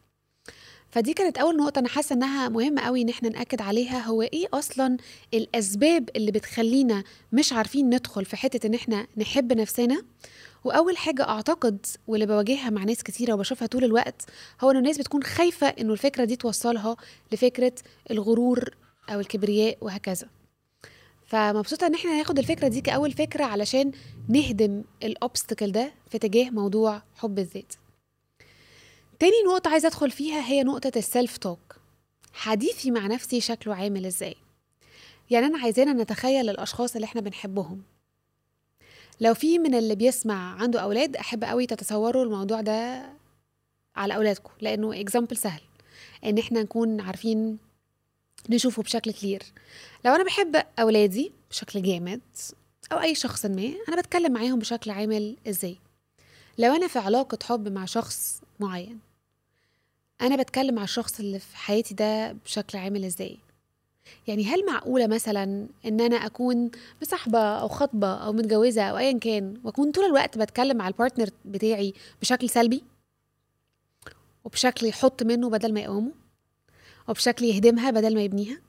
فدي 0.91 1.13
كانت 1.15 1.39
أول 1.39 1.57
نقطة 1.57 1.79
أنا 1.79 1.89
حاسة 1.89 2.15
إنها 2.15 2.49
مهمة 2.49 2.83
قوي 2.83 3.03
إن 3.03 3.09
إحنا 3.09 3.29
نأكد 3.29 3.63
عليها. 3.63 4.01
هو 4.01 4.23
إيه 4.23 4.47
أصلا 4.55 4.97
الأسباب 5.35 6.09
اللي 6.17 6.31
بتخلينا 6.33 7.05
مش 7.33 7.53
عارفين 7.53 7.95
ندخل 7.95 8.25
في 8.25 8.37
حتة 8.37 8.67
إن 8.67 8.75
إحنا 8.75 9.07
نحب 9.17 9.53
نفسنا؟ 9.53 10.03
وأول 10.65 10.97
حاجة 10.97 11.29
أعتقد 11.29 11.87
واللي 12.07 12.27
بواجهها 12.27 12.71
مع 12.71 12.85
ناس 12.85 13.03
كتيرة 13.03 13.33
وبشوفها 13.35 13.67
طول 13.67 13.85
الوقت 13.85 14.23
هو 14.61 14.71
ان 14.71 14.77
الناس 14.77 14.99
بتكون 14.99 15.23
خايفة 15.23 15.67
إنه 15.67 15.93
الفكرة 15.93 16.25
دي 16.25 16.37
توصلها 16.37 16.97
لفكرة 17.33 17.73
الغرور 18.11 18.71
أو 19.11 19.21
الكبرياء 19.21 19.79
وهكذا. 19.81 20.29
فمبسوطة 21.27 21.87
إن 21.87 21.95
إحنا 21.95 22.17
ناخد 22.17 22.39
الفكرة 22.39 22.69
دي 22.69 22.81
كأول 22.81 23.13
فكرة 23.13 23.45
علشان 23.45 23.93
نهدم 24.29 24.85
الاوبستكل 25.03 25.73
ده 25.73 25.93
في 26.11 26.19
تجاه 26.19 26.51
موضوع 26.51 27.03
حب 27.17 27.39
الذات. 27.39 27.73
تاني 29.19 29.43
نقطة 29.47 29.71
عايزة 29.71 29.89
أدخل 29.89 30.11
فيها 30.11 30.41
هي 30.49 30.63
نقطة 30.63 30.93
السيلف 30.97 31.37
توك 31.37 31.77
حديثي 32.33 32.91
مع 32.91 33.07
نفسي 33.07 33.41
شكله 33.41 33.75
عامل 33.75 34.07
إزاي؟ 34.07 34.35
يعني 35.31 35.47
أنا 35.47 35.59
عايزانا 35.59 36.03
نتخيل 36.03 36.51
الأشخاص 36.51 36.95
اللي 36.95 37.05
إحنا 37.05 37.21
بنحبهم. 37.21 37.83
لو 39.21 39.35
في 39.35 39.59
من 39.59 39.75
اللي 39.75 39.95
بيسمع 39.95 40.63
عنده 40.63 40.81
أولاد 40.81 41.17
أحب 41.17 41.45
قوي 41.45 41.67
تتصوروا 41.67 42.25
الموضوع 42.25 42.61
ده 42.61 43.07
على 43.97 44.17
أولادكم 44.17 44.51
لأنه 44.61 45.01
example 45.01 45.37
سهل. 45.37 45.61
إن 46.25 46.39
إحنا 46.39 46.63
نكون 46.63 47.01
عارفين 47.01 47.59
نشوفه 48.51 48.83
بشكل 48.83 49.13
clear 49.13 49.43
لو 50.05 50.15
أنا 50.15 50.25
بحب 50.25 50.57
أولادي 50.79 51.33
بشكل 51.51 51.83
جامد 51.83 52.21
أو 52.93 53.01
أي 53.01 53.15
شخص 53.15 53.47
ما 53.47 53.73
أنا 53.89 54.01
بتكلم 54.01 54.33
معاهم 54.33 54.59
بشكل 54.59 54.91
عامل 54.91 55.37
إزاي؟ 55.49 55.79
لو 56.59 56.75
أنا 56.75 56.89
في 56.89 56.99
علاقة 56.99 57.39
حب 57.43 57.69
مع 57.69 57.85
شخص 57.85 58.41
معين 58.61 58.99
أنا 60.21 60.37
بتكلم 60.37 60.75
مع 60.75 60.83
الشخص 60.83 61.21
اللي 61.21 61.39
في 61.39 61.57
حياتي 61.57 61.95
ده 61.95 62.33
بشكل 62.33 62.79
عامل 62.79 63.05
إزاي؟ 63.05 63.39
يعني 64.27 64.45
هل 64.45 64.67
معقولة 64.67 65.07
مثلا 65.07 65.67
إن 65.87 66.01
أنا 66.01 66.17
أكون 66.17 66.71
مصاحبة 67.03 67.39
أو 67.39 67.69
خاطبة 67.69 68.15
أو 68.15 68.33
متجوزة 68.33 68.83
أو 68.83 68.99
أيا 68.99 69.19
كان 69.19 69.61
وأكون 69.65 69.91
طول 69.91 70.05
الوقت 70.05 70.39
بتكلم 70.39 70.77
مع 70.77 70.89
ال 70.89 70.94
partner 70.94 71.31
بتاعي 71.45 71.95
بشكل 72.21 72.51
سلبي؟ 72.51 72.83
وبشكل 74.45 74.87
يحط 74.87 75.23
منه 75.23 75.51
بدل 75.51 75.75
ما 75.75 75.81
يقومه 75.81 76.13
وبشكل 77.09 77.45
يهدمها 77.45 77.91
بدل 77.91 78.15
ما 78.15 78.23
يبنيها؟ 78.23 78.61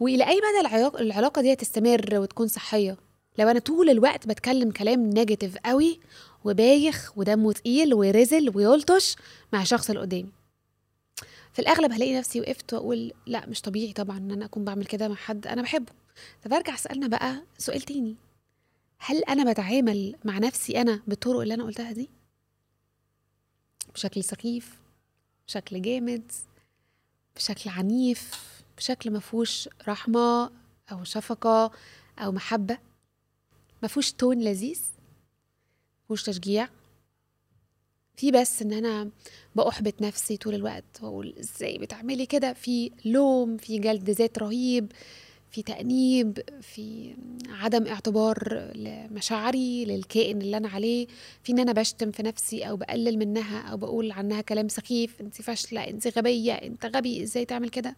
وإلى 0.00 0.28
أي 0.28 0.36
مدى 0.36 0.86
العلاقة 1.00 1.42
دي 1.42 1.56
تستمر 1.56 2.08
وتكون 2.12 2.48
صحية؟ 2.48 2.96
لو 3.38 3.48
أنا 3.48 3.58
طول 3.58 3.90
الوقت 3.90 4.26
بتكلم 4.26 4.70
كلام 4.70 5.10
نيجاتيف 5.10 5.56
قوي 5.56 6.00
وبايخ 6.44 7.18
ودمه 7.18 7.52
تقيل 7.52 7.94
ورزل 7.94 8.56
ويلطش 8.56 9.16
مع 9.52 9.62
الشخص 9.62 9.90
اللي 9.90 10.00
قدامي 10.02 10.30
في 11.52 11.58
الأغلب 11.62 11.92
هلاقي 11.92 12.18
نفسي 12.18 12.40
وقفت 12.40 12.74
وأقول 12.74 13.12
لا 13.26 13.46
مش 13.46 13.60
طبيعي 13.60 13.92
طبعا 13.92 14.18
إن 14.18 14.30
أنا 14.30 14.44
أكون 14.44 14.64
بعمل 14.64 14.86
كده 14.86 15.08
مع 15.08 15.14
حد 15.14 15.46
أنا 15.46 15.62
بحبه. 15.62 15.92
فبرجع 16.40 16.74
أسألنا 16.74 17.06
بقى 17.08 17.42
سؤال 17.58 17.82
تاني. 17.82 18.16
هل 18.98 19.24
أنا 19.24 19.52
بتعامل 19.52 20.16
مع 20.24 20.38
نفسي 20.38 20.80
أنا 20.80 21.02
بالطرق 21.06 21.40
اللي 21.40 21.54
أنا 21.54 21.64
قلتها 21.64 21.92
دي؟ 21.92 22.10
بشكل 23.94 24.24
سخيف 24.24 24.80
بشكل 25.48 25.82
جامد؟ 25.82 26.32
بشكل 27.36 27.70
عنيف 27.70 28.30
بشكل 28.76 29.12
مفهوش 29.12 29.68
رحمة 29.88 30.50
أو 30.92 31.04
شفقة 31.04 31.70
أو 32.18 32.32
محبة. 32.32 32.78
مفهوش 33.82 34.12
تون 34.12 34.40
لذيذ 34.40 34.80
مفهوش 36.04 36.22
تشجيع. 36.22 36.68
في 38.16 38.30
بس 38.30 38.62
إن 38.62 38.72
أنا 38.72 39.10
بأحبط 39.56 40.02
نفسي 40.02 40.36
طول 40.36 40.54
الوقت 40.54 40.84
وأقول 41.02 41.34
إزاي 41.40 41.78
بتعملي 41.78 42.26
كده؟ 42.26 42.52
في 42.52 42.90
لوم 43.04 43.56
في 43.56 43.78
جلد 43.78 44.10
ذات 44.10 44.38
رهيب. 44.38 44.92
في 45.50 45.62
تأنيب 45.62 46.38
في 46.62 47.14
عدم 47.48 47.86
اعتبار 47.86 48.70
لمشاعري 48.74 49.84
للكائن 49.84 50.42
اللي 50.42 50.56
أنا 50.56 50.68
عليه 50.68 51.06
في 51.42 51.52
إن 51.52 51.58
أنا 51.58 51.72
بشتم 51.72 52.10
في 52.10 52.22
نفسي 52.22 52.68
أو 52.68 52.76
بقلل 52.76 53.18
منها 53.18 53.60
أو 53.60 53.76
بقول 53.76 54.12
عنها 54.12 54.40
كلام 54.40 54.68
سخيف 54.68 55.20
أنت 55.20 55.42
فاشلة 55.42 55.88
أنت 55.88 56.18
غبية 56.18 56.52
أنت 56.52 56.86
غبي 56.86 57.22
إزاي 57.22 57.44
تعمل 57.44 57.68
كده؟ 57.68 57.96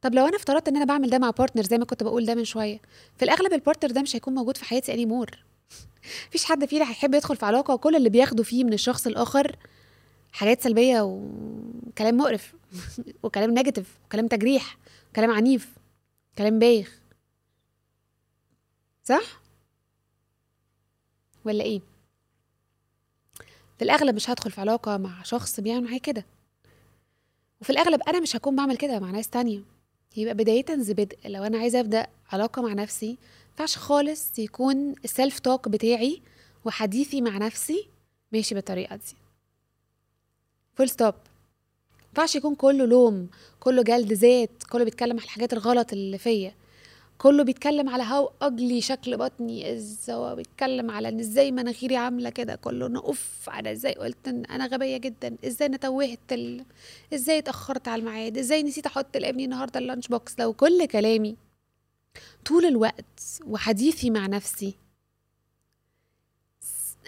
طب 0.00 0.14
لو 0.14 0.26
أنا 0.26 0.36
افترضت 0.36 0.68
إن 0.68 0.76
أنا 0.76 0.84
بعمل 0.84 1.10
ده 1.10 1.18
مع 1.18 1.30
partner 1.30 1.62
زي 1.64 1.78
ما 1.78 1.84
كنت 1.84 2.02
بقول 2.02 2.26
ده 2.26 2.34
من 2.34 2.44
شوية 2.44 2.80
في 3.16 3.24
الأغلب 3.24 3.52
ال 3.52 3.57
partner 3.57 3.90
ده 3.90 4.02
مش 4.02 4.16
هيكون 4.16 4.34
موجود 4.34 4.56
في 4.56 4.64
حياتي 4.64 4.94
anymore 4.94 5.30
مفيش 6.28 6.44
حد 6.44 6.64
فينا 6.64 6.90
هيحب 6.90 7.14
يدخل 7.14 7.36
في 7.36 7.46
علاقة 7.46 7.74
وكل 7.74 7.96
اللي 7.96 8.08
بياخده 8.08 8.42
فيه 8.42 8.64
من 8.64 8.72
الشخص 8.72 9.06
الآخر 9.06 9.56
حاجات 10.32 10.62
سلبية 10.62 11.00
وكلام 11.00 12.16
مقرف 12.16 12.54
وكلام 13.22 13.50
negative 13.50 13.98
وكلام 14.06 14.26
تجريح 14.26 14.78
وكلام 15.10 15.30
عنيف. 15.30 15.68
كلام 16.38 16.58
بايخ. 16.58 17.00
صح؟ 19.04 19.40
ولا 21.44 21.64
إيه؟ 21.64 21.80
في 23.78 23.82
الأغلب 23.84 24.14
مش 24.14 24.30
هدخل 24.30 24.50
في 24.50 24.60
علاقة 24.60 24.96
مع 24.96 25.22
شخص 25.22 25.60
بيعمل 25.60 25.84
معايا 25.84 25.98
كده. 25.98 26.24
وفي 27.60 27.70
الأغلب 27.70 28.00
أنا 28.08 28.20
مش 28.20 28.36
هكون 28.36 28.56
بعمل 28.56 28.76
كده 28.76 28.98
مع 28.98 29.10
ناس 29.10 29.28
تانية. 29.28 29.62
يبقى 30.16 30.34
بداية 30.34 30.64
بدء 30.68 31.18
لو 31.28 31.44
أنا 31.44 31.58
عايزة 31.58 31.80
أبدأ 31.80 32.06
علاقة 32.32 32.62
مع 32.62 32.72
نفسي 32.72 33.18
مينفعش 33.48 33.76
خالص 33.76 34.38
يكون 34.38 34.94
ال 35.04 35.11
self 35.11 35.38
talk 35.38 35.68
بتاعي 35.68 36.22
وحديثي 36.64 37.20
مع 37.20 37.38
نفسي 37.38 37.88
ماشي 38.32 38.54
بالطريقة 38.54 38.96
دي. 38.96 39.14
full 40.74 40.88
stop 40.90 41.14
ينفعش 42.16 42.34
يكون 42.36 42.54
كله 42.54 42.84
لوم 42.86 43.28
كله 43.60 43.82
جلد 43.82 44.12
ذات 44.12 44.62
كله 44.70 44.84
بيتكلم 44.84 45.16
على 45.16 45.24
الحاجات 45.24 45.52
الغلط 45.52 45.92
اللي 45.92 46.18
فيا. 46.18 46.54
كله 47.18 47.44
بيتكلم 47.44 47.88
على 47.88 48.02
how 48.02 48.32
ugly 48.42 48.80
شكل 48.80 49.16
بطني 49.16 49.72
is 49.72 50.10
بيتكلم 50.10 50.90
على 50.90 51.08
إن 51.08 51.20
إزاي 51.20 51.52
مناخيري 51.52 51.96
عاملة 51.96 52.30
كده. 52.30 52.54
كله 52.54 52.88
نقف 52.88 53.50
أنا 53.50 53.72
إزاي 53.72 53.94
قلت 53.94 54.28
إن 54.28 54.44
أنا 54.44 54.66
غبية 54.66 54.96
جدا 54.96 55.36
إزاي 55.46 55.68
أنا 55.68 55.76
توهت 55.76 56.32
ال... 56.32 56.64
إزاي 57.14 57.38
اتأخرت 57.38 57.88
على 57.88 58.00
الميعاد 58.00 58.38
إزاي 58.38 58.62
نسيت 58.62 58.86
أحط 58.86 59.16
لابني 59.16 59.44
النهارده 59.44 59.80
ال 59.80 59.85
lunch 59.85 60.08
box. 60.08 60.38
لو 60.38 60.52
كل 60.52 60.86
كلامي 60.86 61.36
طول 62.44 62.64
الوقت 62.64 63.20
وحديثي 63.46 64.10
مع 64.10 64.26
نفسي 64.26 64.74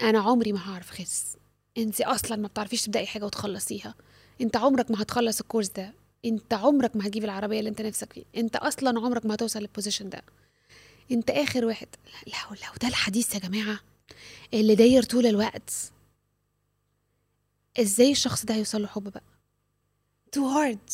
أنا 0.02 0.18
عمري 0.18 0.52
ما 0.52 0.70
هعرف 0.70 0.92
أخس. 1.00 1.36
انت 1.78 2.00
أصلا 2.00 2.36
ما 2.36 2.48
بتعرفيش 2.48 2.82
تبدأي 2.82 3.06
حاجة 3.06 3.24
وتخلصيها. 3.24 3.94
انت 4.40 4.56
عمرك 4.56 4.90
ما 4.90 5.02
هتخلص 5.02 5.40
ال 5.40 5.44
course 5.44 5.68
ده. 5.68 5.94
انت 6.24 6.54
عمرك 6.54 6.96
ما 6.96 7.06
هتجيب 7.06 7.24
العربية 7.24 7.58
اللي 7.58 7.70
انت 7.70 7.82
نفسك 7.82 8.12
فيه 8.12 8.24
انت 8.36 8.56
أصلا 8.56 9.00
عمرك 9.00 9.26
ما 9.26 9.34
هتوصل 9.34 9.60
لل 9.60 9.70
position 9.70 10.08
ده. 10.08 10.22
انت 11.12 11.30
آخر 11.30 11.64
واحد. 11.64 11.88
لو 12.26 12.50
لو 12.50 12.72
ده 12.82 12.88
الحديث 12.88 13.34
يا 13.34 13.40
جماعة 13.40 13.80
اللي 14.54 14.74
داير 14.74 15.02
طول 15.02 15.26
الوقت. 15.26 15.92
إزاي 17.80 18.12
الشخص 18.12 18.44
ده 18.44 18.54
هيوصل 18.54 18.82
له 18.82 18.88
حب 18.88 19.08
بقى؟ 19.12 19.22
too 20.32 20.46
hard 20.48 20.90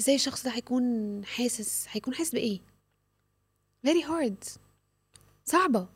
إزاي 0.00 0.14
الشخص 0.14 0.44
ده 0.44 0.50
هيكون 0.50 1.24
حاسس؟ 1.24 1.86
هيكون 1.88 2.14
حاسس 2.14 2.32
بإيه؟ 2.32 2.60
Very 3.86 4.04
hard. 4.08 4.48
صعبة. 5.44 5.88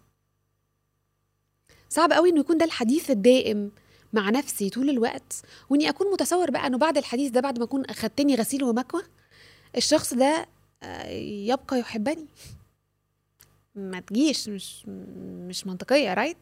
صعب 1.88 2.12
قوي 2.12 2.30
إنه 2.30 2.40
يكون 2.40 2.58
ده 2.58 2.64
الحديث 2.64 3.10
الدائم. 3.10 3.72
مع 4.12 4.30
نفسي 4.30 4.70
طول 4.70 4.90
الوقت 4.90 5.32
وإني 5.70 5.88
أكون 5.88 6.12
متصور 6.12 6.50
بقى 6.50 6.66
إنه 6.66 6.78
بعد 6.78 6.96
الحديث 6.98 7.30
ده 7.30 7.40
بعد 7.40 7.58
ما 7.58 7.64
أكون 7.64 7.84
أخدتني 7.84 8.34
غسيل 8.34 8.64
ومكوى 8.64 9.02
الشخص 9.76 10.14
ده 10.14 10.46
آه، 10.82 11.08
يبقى 11.10 11.78
يحبني. 11.80 12.26
ما 13.74 14.00
تجيش 14.00 14.48
مش 14.48 14.86
مش 15.48 15.66
منطقية 15.66 16.14
رايت 16.14 16.36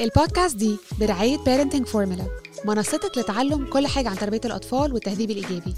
البودكاست 0.00 0.56
دي 0.56 0.76
برعاية 1.00 1.38
Parenting 1.38 1.84
Formula 1.92 2.22
منصتك 2.64 3.18
لتعلم 3.18 3.66
كل 3.70 3.86
حاجة 3.86 4.08
عن 4.08 4.16
تربية 4.16 4.40
الأطفال 4.44 4.92
والتهذيب 4.92 5.30
الإيجابي. 5.30 5.74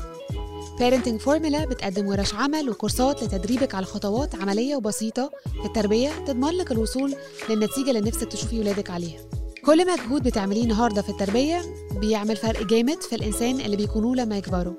Parenting 0.78 1.22
Formula 1.24 1.68
بتقدم 1.68 2.06
ورش 2.06 2.34
عمل 2.34 2.70
وكورسات 2.70 3.22
لتدريبك 3.22 3.74
على 3.74 3.86
خطوات 3.86 4.34
عملية 4.34 4.76
وبسيطة 4.76 5.30
في 5.60 5.66
التربية 5.66 6.24
تضمن 6.24 6.50
لك 6.50 6.72
الوصول 6.72 7.14
للنتيجة 7.50 7.88
اللي 7.90 8.00
نفسك 8.00 8.32
تشوفي 8.32 8.60
ولادك 8.60 8.90
عليها. 8.90 9.20
كل 9.66 9.92
مجهود 9.92 10.22
بتعمليه 10.22 10.62
النهارده 10.62 11.02
في 11.02 11.08
التربية 11.08 11.62
بيعمل 12.00 12.36
فرق 12.36 12.62
جامد 12.62 13.02
في 13.02 13.14
الإنسان 13.16 13.60
اللي 13.60 13.76
بيكونوه 13.76 14.16
لما 14.16 14.38
يكبروا. 14.38 14.74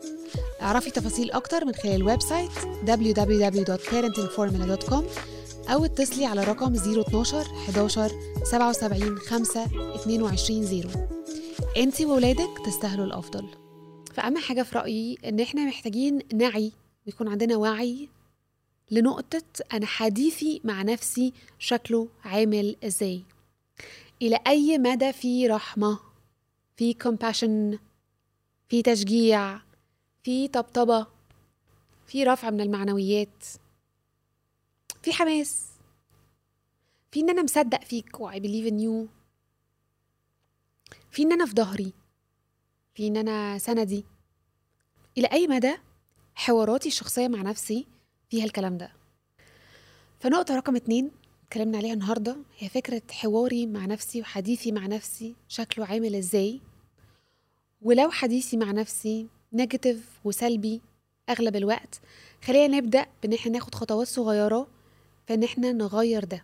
اعرفي 0.61 0.91
تفاصيل 0.91 1.31
أكتر 1.31 1.65
من 1.65 1.73
خلال 1.73 1.95
ال 1.95 2.21
website 2.21 2.51
www.parentingformula.com 2.87 5.03
أو 5.69 5.85
اتصلي 5.85 6.25
على 6.25 6.43
رقم 6.43 6.75
012 6.75 7.37
11 7.69 8.11
77 8.43 9.17
5 9.19 9.65
22 9.95 10.65
0 10.65 11.07
انت 11.77 12.01
وولادك 12.01 12.49
تستاهلوا 12.65 13.05
الأفضل. 13.05 13.45
فأهم 14.13 14.37
حاجة 14.37 14.63
في 14.63 14.77
رأيي 14.77 15.17
إن 15.25 15.39
إحنا 15.39 15.65
محتاجين 15.65 16.19
نعي 16.33 16.71
ويكون 17.07 17.27
عندنا 17.27 17.57
وعي 17.57 18.09
لنقطة 18.91 19.43
أنا 19.73 19.85
حديثي 19.85 20.61
مع 20.63 20.81
نفسي 20.81 21.33
شكله 21.59 22.07
عامل 22.25 22.75
إزاي. 22.83 23.23
إلى 24.22 24.39
أي 24.48 24.77
مدى 24.77 25.13
في 25.13 25.48
رحمة 25.48 26.00
في 26.77 26.93
compassion 27.03 27.79
في 28.69 28.81
تشجيع 28.81 29.62
في 30.24 30.48
طبطبة 30.48 31.07
في 32.07 32.24
رفع 32.24 32.50
من 32.50 32.62
المعنويات 32.62 33.45
في 35.01 35.13
حماس 35.13 35.65
في 37.12 37.19
إن 37.19 37.29
أنا 37.29 37.43
مصدق 37.43 37.84
فيك 37.84 38.19
و 38.19 38.31
I 38.31 38.36
believe 38.36 38.72
in 38.72 38.79
you 38.79 39.07
في 41.12 41.24
إن 41.24 41.31
أنا 41.31 41.45
في 41.45 41.53
ظهري 41.53 41.93
في 42.95 43.07
إن 43.07 43.17
أنا 43.17 43.57
سندي. 43.57 44.05
إلى 45.17 45.27
أي 45.27 45.48
مدى 45.48 45.75
حواراتي 46.36 46.89
الشخصية 46.89 47.27
مع 47.27 47.41
نفسي 47.41 47.88
فيها 48.29 48.45
الكلام 48.45 48.77
ده؟ 48.77 48.91
فنقطة 50.19 50.55
رقم 50.55 50.75
اتنين 50.75 51.12
اتكلمنا 51.45 51.77
عليها 51.77 51.93
النهارده 51.93 52.37
هي 52.57 52.69
فكرة 52.69 53.01
حواري 53.11 53.65
مع 53.65 53.85
نفسي 53.85 54.21
وحديثي 54.21 54.71
مع 54.71 54.85
نفسي 54.87 55.35
شكله 55.47 55.85
عامل 55.85 56.15
إزاي؟ 56.15 56.61
ولو 57.81 58.09
حديثي 58.11 58.57
مع 58.57 58.71
نفسي 58.71 59.27
نيجاتيف 59.53 60.09
وسلبي 60.23 60.81
أغلب 61.29 61.55
الوقت 61.55 62.01
خلينا 62.43 62.77
نبدأ 62.77 63.05
بإن 63.23 63.33
إحنا 63.33 63.51
ناخد 63.51 63.75
خطوات 63.75 64.07
صغيرة 64.07 64.67
فان 65.27 65.43
إحنا 65.43 65.71
نغير 65.71 66.23
ده. 66.23 66.43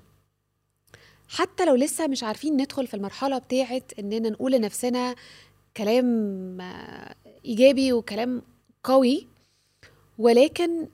حتى 1.30 1.66
لو 1.66 1.76
لسه 1.76 2.08
مش 2.08 2.24
عارفين 2.24 2.54
ندخل 2.62 2.88
في 2.88 2.94
المرحلة 2.94 3.38
بتاعه 3.38 3.82
إننا 4.00 4.30
نقول 4.30 4.52
لنفسنا 4.52 5.16
كلام 5.78 6.62
آه، 6.62 7.16
إيجابي 7.46 7.94
وكلام 7.94 8.42
قوي 8.84 9.28
ولكن 10.18 10.88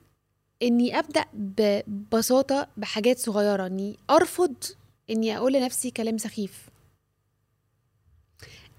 إني 0.64 1.00
أبدأ 1.00 1.26
ببساطة 1.34 2.68
بحاجات 2.78 3.20
صغيرة 3.20 3.66
إني 3.66 3.98
أرفض 4.10 4.56
إني 5.10 5.38
أقول 5.38 5.54
لنفسي 5.54 5.92
كلام 5.92 6.18
سخيف. 6.18 6.70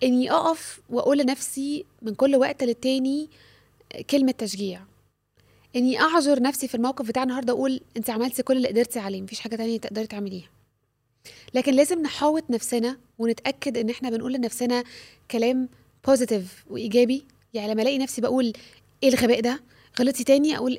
إني 0.03 0.31
أقف 0.31 0.81
وأقول 0.91 1.19
لنفسي 1.19 1.85
من 2.03 2.15
كل 2.15 2.37
وقت 2.37 2.63
للتاني 2.65 3.29
كلمة 4.11 4.33
تشجيع. 4.33 4.81
إني 5.77 6.01
أعذر 6.01 6.43
نفسي 6.43 6.69
في 6.69 6.75
الموقف 6.75 7.09
بتاع 7.09 7.23
النهارده 7.23 7.53
أقول 7.53 7.81
أنت 7.97 8.11
عملتي 8.11 8.43
كل 8.43 8.57
اللي 8.57 8.69
قدرتي 8.69 8.99
عليه 8.99 9.23
مفيش 9.23 9.41
حاجة 9.41 9.57
تانية 9.57 9.79
تقدري 9.79 10.07
تعمليها. 10.07 10.49
لكن 11.55 11.75
لازم 11.75 12.03
نحاوط 12.03 12.51
نفسنا 12.51 12.99
ونتأكد 13.19 13.77
إن 13.79 13.91
إحنا 13.91 14.11
بنقول 14.11 14.33
لنفسنا 14.33 14.85
كلام 15.31 15.69
positive 16.07 16.65
وإيجابي. 16.71 17.25
يعني 17.55 17.73
لما 17.73 17.83
ألاقي 17.83 17.99
نفسي 17.99 18.21
بقول 18.21 18.53
إيه 19.03 19.09
الغباء 19.09 19.41
ده؟ 19.41 19.63
غلطتي 20.01 20.25
تاني 20.25 20.57
أقول 20.57 20.79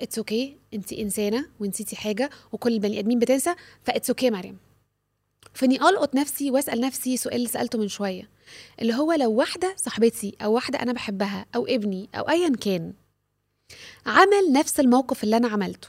it's 0.00 0.50
okay. 0.50 0.74
انت 0.74 0.92
إنسانة 0.92 1.46
ونسيتي 1.60 1.96
حاجة 1.96 2.30
وكل 2.52 2.72
البني 2.72 2.98
آدمين 2.98 3.18
بتنسى 3.18 3.54
ف 3.84 4.10
it's 4.10 4.28
okay 4.28 4.32
مريم. 4.32 4.58
فاني 5.54 5.76
ألقط 5.76 6.14
نفسي 6.14 6.50
وأسأل 6.50 6.80
نفسي 6.80 7.16
سؤال 7.16 7.36
اللي 7.36 7.48
سألته 7.48 7.78
من 7.78 7.88
شوية. 7.88 8.28
اللي 8.82 8.94
هو 8.94 9.12
لو 9.12 9.32
واحدة 9.32 9.74
صاحبتي 9.76 10.36
أو 10.42 10.52
واحدة 10.52 10.82
أنا 10.82 10.92
بحبها 10.92 11.46
أو 11.54 11.66
ابني 11.66 12.08
أو 12.14 12.28
ايا 12.28 12.48
كان 12.48 12.92
عمل 14.06 14.52
نفس 14.52 14.80
الموقف 14.80 15.24
اللي 15.24 15.36
أنا 15.36 15.48
عملته 15.48 15.88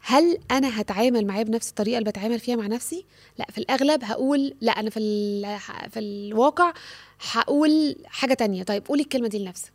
هل 0.00 0.38
أنا 0.50 0.80
هتعامل 0.80 1.26
معاه 1.26 1.42
بنفس 1.42 1.68
الطريقة 1.70 1.98
اللي 1.98 2.10
بتعامل 2.10 2.40
فيها 2.40 2.56
مع 2.56 2.66
نفسي؟ 2.66 3.04
لأ 3.38 3.46
في 3.50 3.58
الأغلب 3.58 4.04
هقول 4.04 4.54
لأ 4.60 4.72
أنا 4.72 4.90
في 4.90 5.00
في 5.90 5.98
الواقع 6.00 6.72
هقول 7.32 7.96
حاجة 8.06 8.34
تانية. 8.34 8.62
طيب 8.62 8.86
قولي 8.86 9.02
الكلمة 9.02 9.28
دي 9.28 9.38
لنفسك. 9.38 9.72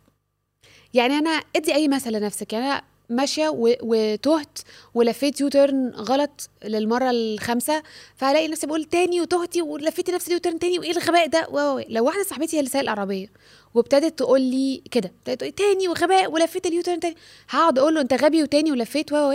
يعني 0.94 1.14
أنا 1.18 1.30
ادي 1.30 1.74
أي 1.74 1.88
مثل 1.88 2.12
لنفسك. 2.12 2.52
يعني 2.52 2.66
أنا 2.66 2.82
ماشية 3.10 3.48
وتهت 3.56 4.58
ولفيت 4.94 5.40
يوترن 5.40 5.88
غلط 5.90 6.50
للمرة 6.64 7.10
الخامسة 7.10 7.82
فهلاقي 8.16 8.48
نفسي 8.48 8.66
بقول 8.66 8.84
تاني 8.84 9.20
وتهتي 9.20 9.62
ولفيتي 9.62 10.12
نفس 10.12 10.28
ال 10.28 10.32
U-turn 10.32 10.58
تاني 10.58 10.78
وإيه 10.78 10.90
الغباء 10.90 11.26
ده؟ 11.26 11.48
لو 11.88 12.04
واحدة 12.04 12.22
صاحبتي 12.22 12.56
هي 12.56 12.60
اللي 12.60 12.70
سايقة 12.70 12.84
العربية 12.84 13.26
وابتدت 13.74 14.18
تقول 14.18 14.40
لي 14.40 14.82
كده 14.90 15.12
تاني 15.56 15.88
وغباء 15.88 16.30
ولفيت 16.32 16.66
ال 16.66 16.71
U-turn 16.71 17.00
تاني 17.00 17.16
هقعد 17.48 17.78
أقول 17.78 17.94
له 17.94 18.00
أنت 18.00 18.14
غبي 18.14 18.42
وتاني 18.42 18.72
ولفيت 18.72 19.12
و 19.12 19.34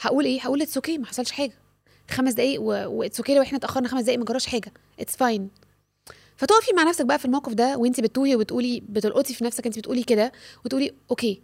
هقول 0.00 0.24
إيه؟ 0.24 0.40
هقول 0.40 0.62
it's 0.62 0.76
okay 0.76 0.98
ما 0.98 1.06
حصلش 1.06 1.30
حاجة. 1.30 1.52
خمس 2.10 2.32
دقايق 2.32 2.60
و 2.62 2.73
it's 2.73 3.18
okay 3.20 3.34
لو 3.34 3.42
إحنا 3.42 3.58
اتأخرنا 3.58 3.88
خمس 3.88 4.02
دقايق 4.02 4.18
ما 4.18 4.24
جراش 4.24 4.46
حاجة 4.46 4.72
it's 5.00 5.16
fine 5.16 5.48
فتقفي 6.36 6.72
مع 6.76 6.82
نفسك 6.82 7.04
بقى 7.06 7.18
في 7.18 7.24
الموقف 7.24 7.52
ده 7.52 7.76
وانت 7.76 8.00
بتوهي 8.00 8.36
وبتقولي 8.36 8.82
بتلقطي 8.88 9.34
في 9.34 9.44
نفسك 9.44 9.66
انت 9.66 9.78
بتقولي 9.78 10.02
كده 10.02 10.32
وتقولي 10.64 10.92
okay 11.10 11.42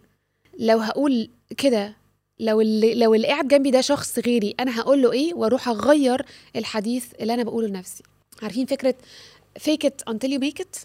لو 0.59 0.77
هقول 0.77 1.29
كده 1.57 1.95
لو 2.39 2.61
اللي 2.61 2.95
لو 2.95 3.13
اللي 3.15 3.27
قاعد 3.27 3.47
جنبي 3.47 3.71
ده 3.71 3.81
شخص 3.81 4.19
غيري 4.19 4.55
أنا 4.59 4.79
هقول 4.79 5.01
له 5.01 5.11
إيه؟ 5.11 5.33
وأروح 5.33 5.67
أغير 5.67 6.25
الحديث 6.55 7.05
اللي 7.21 7.33
أنا 7.33 7.43
بقوله 7.43 7.67
لنفسي. 7.67 8.03
عارفين 8.41 8.65
فكرة 8.65 8.95
fake 9.59 9.87
it 9.87 10.13
until 10.13 10.29
you 10.29 10.39
make 10.39 10.63
it 10.63 10.79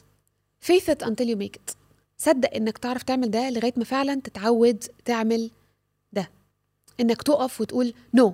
faith 0.69 0.89
it 0.89 1.07
until 1.07 1.27
you 1.27 1.37
make 1.37 1.57
it. 1.57 1.75
صدق 2.19 2.55
إنك 2.55 2.79
تعرف 2.79 3.03
تعمل 3.03 3.31
ده 3.31 3.51
لغاية 3.51 3.73
ما 3.77 3.85
فعلا 3.85 4.21
تتعود 4.25 4.85
تعمل 5.05 5.51
ده. 6.13 6.31
إنك 7.01 7.23
تقف 7.23 7.61
وتقول 7.61 7.95
no. 8.15 8.33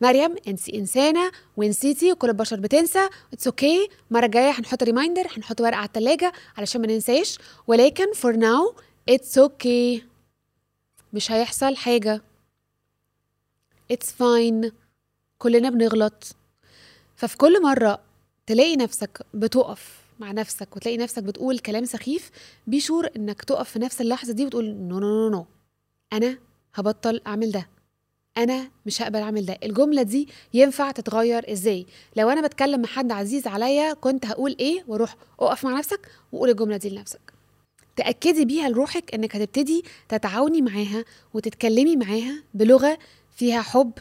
مريم 0.00 0.34
انت 0.48 0.68
إنسانة 0.68 1.30
ونسيتي 1.56 2.12
وكل 2.12 2.28
البشر 2.28 2.60
بتنسى. 2.60 3.08
it's 3.32 3.46
okay. 3.46 3.88
المرة 4.10 4.26
الجاية 4.26 4.50
هنحط 4.50 4.82
reminder 4.82 5.26
هنحط 5.36 5.60
ورقة 5.60 5.76
على 5.76 5.86
التلاجة 5.86 6.32
علشان 6.56 6.80
ما 6.80 6.86
ننساش. 6.86 7.38
ولكن 7.66 8.12
for 8.12 8.36
now 8.36 8.74
it's 9.08 9.38
okay 9.38 10.04
مش 11.12 11.32
هيحصل 11.32 11.76
حاجة. 11.76 12.22
it's 13.90 14.12
fine 14.12 14.72
كلنا 15.38 15.70
بنغلط. 15.70 16.36
ففي 17.16 17.36
كل 17.36 17.62
مرة 17.62 18.00
تلاقي 18.46 18.76
نفسك 18.76 19.26
بتقف 19.34 20.04
مع 20.18 20.32
نفسك 20.32 20.76
وتلاقي 20.76 20.96
نفسك 20.96 21.22
بتقول 21.22 21.58
كلام 21.58 21.84
سخيف 21.84 22.30
be 22.66 22.80
sure 22.80 23.08
إنك 23.16 23.42
تقف 23.42 23.70
في 23.70 23.78
نفس 23.78 24.00
اللحظة 24.00 24.32
دي 24.32 24.46
وتقول 24.46 24.64
no 24.74 24.98
no 24.98 25.06
no 25.08 25.28
no 25.28 25.46
أنا 26.12 26.38
هبطل 26.74 27.20
أعمل 27.26 27.50
ده. 27.52 27.68
أنا 28.36 28.70
مش 28.86 29.02
هقبل 29.02 29.18
أعمل 29.18 29.46
ده. 29.46 29.58
الجملة 29.62 30.02
دي 30.02 30.28
ينفع 30.54 30.90
تتغير 30.90 31.52
إزاي؟ 31.52 31.86
لو 32.16 32.30
أنا 32.30 32.46
بتكلم 32.46 32.80
مع 32.82 32.88
حد 32.88 33.12
عزيز 33.12 33.46
عليا 33.46 33.94
كنت 33.94 34.26
هقول 34.26 34.56
إيه؟ 34.60 34.84
وأروح 34.88 35.16
أقف 35.40 35.64
مع 35.64 35.78
نفسك 35.78 36.10
وقول 36.32 36.50
الجملة 36.50 36.76
دي 36.76 36.90
لنفسك. 36.90 37.33
تأكدي 37.96 38.44
بيها 38.44 38.68
لروحك 38.68 39.14
إنك 39.14 39.36
هتبتدي 39.36 39.84
تتعاوني 40.08 40.62
معاها 40.62 41.04
وتتكلمي 41.34 41.96
معاها 41.96 42.42
بلغة 42.54 42.98
فيها 43.36 43.62
حب 43.62 43.92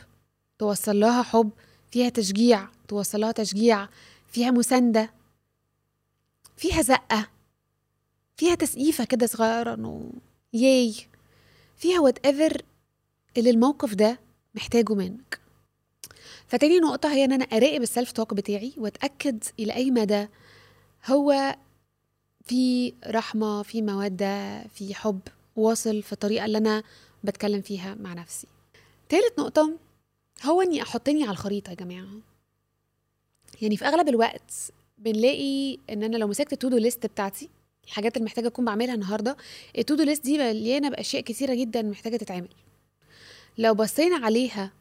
توصل 0.59 0.99
لها 0.99 1.23
حب 1.23 1.49
فيها 1.91 2.09
تشجيع 2.09 2.67
توصل 2.87 3.19
لها 3.21 3.31
تشجيع 3.31 3.87
فيها 4.31 4.51
مساندة 4.51 5.13
فيها 6.57 6.81
زقة 6.81 7.27
فيها 8.37 8.55
تسقيفة 8.55 9.03
كده 9.05 9.25
صغيرة 9.25 9.73
إنه 9.73 10.11
ياي 10.53 10.95
فيها 11.77 11.99
whatever 11.99 12.61
اللي 13.37 13.49
الموقف 13.49 13.93
ده 13.93 14.19
محتاجه 14.55 14.93
منك. 14.93 15.39
فتاني 16.47 16.79
نقطة 16.79 17.13
هي 17.13 17.25
إن 17.25 17.31
أنا 17.31 17.45
أراقب 17.45 17.81
ال 17.81 17.87
self 17.87 18.11
talk 18.11 18.33
بتاعي 18.33 18.73
وأتأكد 18.77 19.43
إلى 19.59 19.73
أي 19.75 19.91
مدى 19.91 20.27
هو 21.05 21.55
في 22.45 22.93
رحمة 23.07 23.63
في 23.63 23.81
مودة 23.81 24.63
في 24.67 24.95
حب 24.95 25.19
واصل 25.55 26.01
في 26.03 26.13
الطريقة 26.13 26.45
اللي 26.45 26.57
أنا 26.57 26.83
بتكلم 27.23 27.61
فيها 27.61 27.95
مع 27.95 28.13
نفسي. 28.13 28.47
تالت 29.09 29.39
نقطة 29.39 29.71
هو 30.45 30.61
إني 30.61 30.81
أحطني 30.81 31.23
على 31.23 31.31
الخريطة 31.31 31.69
يا 31.69 31.75
جماعة. 31.75 32.07
يعني 33.61 33.77
في 33.77 33.85
أغلب 33.85 34.09
الوقت 34.09 34.53
بنلاقي 34.97 35.77
إن 35.89 36.03
أنا 36.03 36.17
لو 36.17 36.27
مسكت 36.27 36.53
التودو 36.53 36.77
ليست 36.77 37.05
بتاعتي 37.05 37.49
الحاجات 37.85 38.17
اللي 38.17 38.25
محتاجة 38.25 38.47
أكون 38.47 38.65
بعملها 38.65 38.95
النهاردة 38.95 39.37
التودو 39.77 40.03
ليست 40.03 40.23
دي 40.23 40.37
مليانة 40.37 40.89
بأشياء 40.89 41.23
كثيرة 41.23 41.53
جدا 41.53 41.81
محتاجة 41.81 42.17
تتعمل. 42.17 42.49
لو 43.57 43.73
بصينا 43.73 44.25
عليها 44.25 44.71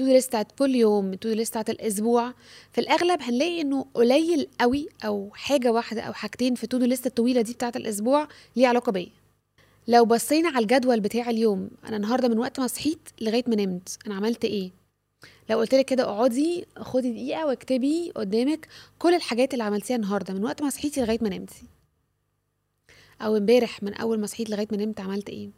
ال 0.00 0.04
to 0.04 0.12
list 0.12 0.28
بتاعت 0.28 0.52
كل 0.58 0.74
يوم 0.74 1.12
ال 1.12 1.17
to 1.17 1.28
list 1.28 1.50
بتاعت 1.50 1.70
الأسبوع. 1.70 2.34
في 2.72 2.80
الأغلب 2.80 3.22
هنلاقي 3.22 3.60
إنه 3.60 3.86
قليل 3.94 4.48
قوي 4.60 4.88
أو 5.04 5.30
حاجة 5.34 5.72
واحدة 5.72 6.02
أو 6.02 6.12
حاجتين 6.12 6.54
في 6.54 6.64
ال 6.64 6.69
to 6.69 6.78
list 6.78 7.06
الطويلة 7.06 7.40
دي 7.40 7.52
بتاعت 7.52 7.76
الأسبوع 7.76 8.28
ليها 8.56 8.68
علاقة 8.68 8.92
بيا. 8.92 9.10
لو 9.88 10.04
بصينا 10.04 10.48
على 10.48 10.62
الجدول 10.62 11.00
بتاع 11.00 11.30
اليوم 11.30 11.70
أنا 11.84 11.96
النهارده 11.96 12.28
من 12.28 12.38
وقت 12.38 12.60
ما 12.60 12.66
صحيت 12.66 12.98
لغاية 13.20 13.44
ما 13.46 13.56
نمت 13.56 13.98
أنا 14.06 14.14
عملت 14.14 14.44
إيه؟ 14.44 14.70
لو 15.50 15.58
قلت 15.58 15.74
لك 15.74 15.84
كده 15.84 16.02
اقعدي 16.02 16.66
خدي 16.76 17.12
دقيقة 17.12 17.46
واكتبي 17.46 18.12
قدامك 18.14 18.68
كل 18.98 19.14
الحاجات 19.14 19.52
اللي 19.52 19.64
عملتيها 19.64 19.96
النهارده 19.96 20.34
من 20.34 20.44
وقت 20.44 20.62
ما 20.62 20.70
صحيتي 20.70 21.00
لغاية 21.00 21.18
ما 21.22 21.28
نمتي. 21.28 21.62
أو 23.20 23.36
امبارح 23.36 23.82
من 23.82 23.94
أول 23.94 24.20
ما 24.20 24.26
صحيت 24.26 24.50
لغاية 24.50 24.68
ما 24.72 24.76
نمت 24.76 25.00
عملت 25.00 25.28
إيه؟ 25.28 25.50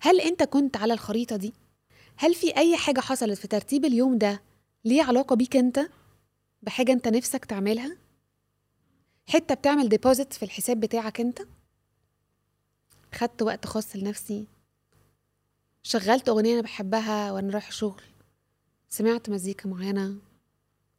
هل 0.00 0.20
أنت 0.20 0.42
كنت 0.42 0.76
على 0.76 0.94
الخريطة 0.94 1.36
دي؟ 1.36 1.52
هل 2.16 2.34
في 2.34 2.56
أي 2.56 2.76
حاجة 2.76 3.00
حصلت 3.00 3.38
في 3.38 3.48
ترتيب 3.48 3.84
اليوم 3.84 4.18
ده 4.18 4.42
ليه 4.84 5.02
علاقة 5.02 5.36
بيك 5.36 5.56
أنت؟ 5.56 5.80
بحاجة 6.62 6.92
أنت 6.92 7.08
نفسك 7.08 7.44
تعملها؟ 7.44 7.96
حتة 9.28 9.54
بتعمل 9.54 9.88
ديبوزيت 9.88 10.32
في 10.32 10.42
الحساب 10.44 10.80
بتاعك 10.80 11.20
أنت؟ 11.20 11.38
خدت 13.14 13.42
وقت 13.42 13.66
خاص 13.66 13.96
لنفسي؟ 13.96 14.46
شغلت 15.82 16.28
أغنية 16.28 16.52
أنا 16.54 16.62
بحبها 16.62 17.32
وأنا 17.32 17.52
رايح 17.52 17.68
الشغل 17.68 18.02
سمعت 18.88 19.30
مزيكا 19.30 19.68
معينة؟ 19.68 20.14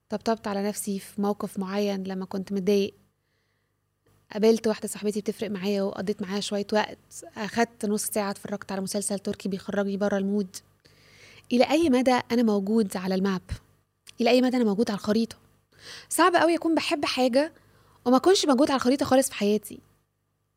طبطبت 0.10 0.48
على 0.48 0.68
نفسي 0.68 1.00
في 1.00 1.22
موقف 1.22 1.60
معين 1.60 2.04
لما 2.04 2.26
كنت 2.26 2.52
متضايق؟ 2.54 2.94
قابلت 4.32 4.68
واحدة 4.68 4.88
صاحبتي 4.88 5.22
بتفرق 5.22 5.50
معايا 5.52 5.82
وقضيت 5.84 6.22
معاها 6.22 6.40
شوية 6.40 6.68
وقت؟ 6.74 6.98
أخدت 7.38 7.86
نص 7.86 8.06
ساعة 8.06 8.32
اتفرجت 8.32 8.72
على 8.72 8.82
مسلسل 8.82 9.20
تركي 9.20 9.50
بيخرجني 9.50 9.98
بره 9.98 10.18
ال 10.18 10.24
mood؟ 10.24 10.56
إلى 11.52 11.64
أي 11.70 11.90
مدى 11.90 12.20
أنا 12.32 12.44
موجود 12.44 12.98
على 12.98 13.16
ال 13.16 13.21
map؟ 13.21 13.42
إلى 14.22 14.30
أي 14.30 14.42
مدى 14.42 14.58
أنا 14.58 14.66
موجود 14.66 14.92
على 14.92 14.98
الخريطة؟ 15.00 15.36
صعب 16.10 16.36
قوي 16.36 16.56
أكون 16.56 16.76
بحب 16.76 17.06
حاجة 17.06 17.54
وما 18.06 18.18
أكونش 18.18 18.46
موجود 18.46 18.72
على 18.72 18.78
الخريطة 18.78 19.06
خالص 19.06 19.28
في 19.30 19.36
حياتي. 19.36 19.80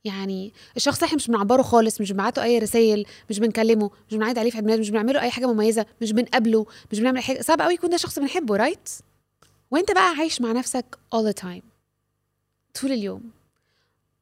يعني 0.04 0.52
الشخص 0.76 1.02
إحنا 1.02 1.16
مش 1.16 1.26
بنعبره 1.28 1.62
خالص 1.62 2.00
مش 2.00 2.12
بنبعته 2.12 2.42
أي 2.42 2.58
رسائل 2.58 3.06
مش 3.30 3.38
بنكلمه 3.38 3.90
مش 4.08 4.14
بنعيد 4.16 4.38
عليه 4.38 4.50
في 4.50 4.56
عيد 4.56 4.64
ميلاده 4.64 4.80
مش 4.80 4.90
بنعمله 4.90 5.20
أي 5.20 5.30
حاجة 5.30 5.46
مميزة 5.46 5.86
مش 6.02 6.12
بنقابله 6.12 6.66
مش 6.92 7.00
بنعمل 7.00 7.16
أي 7.16 7.22
حاجة. 7.22 7.42
صعب 7.42 7.60
قوي 7.60 7.74
يكون 7.74 7.90
ده 7.90 7.96
شخص 7.96 8.18
بنحبه 8.18 8.56
right 8.56 8.88
وأنت 9.70 9.90
بقى 9.90 10.08
عايش 10.18 10.40
مع 10.40 10.52
نفسك 10.52 10.98
all 11.14 11.32
the 11.32 11.42
time 11.44 11.62
طول 12.80 12.92
اليوم. 12.92 13.30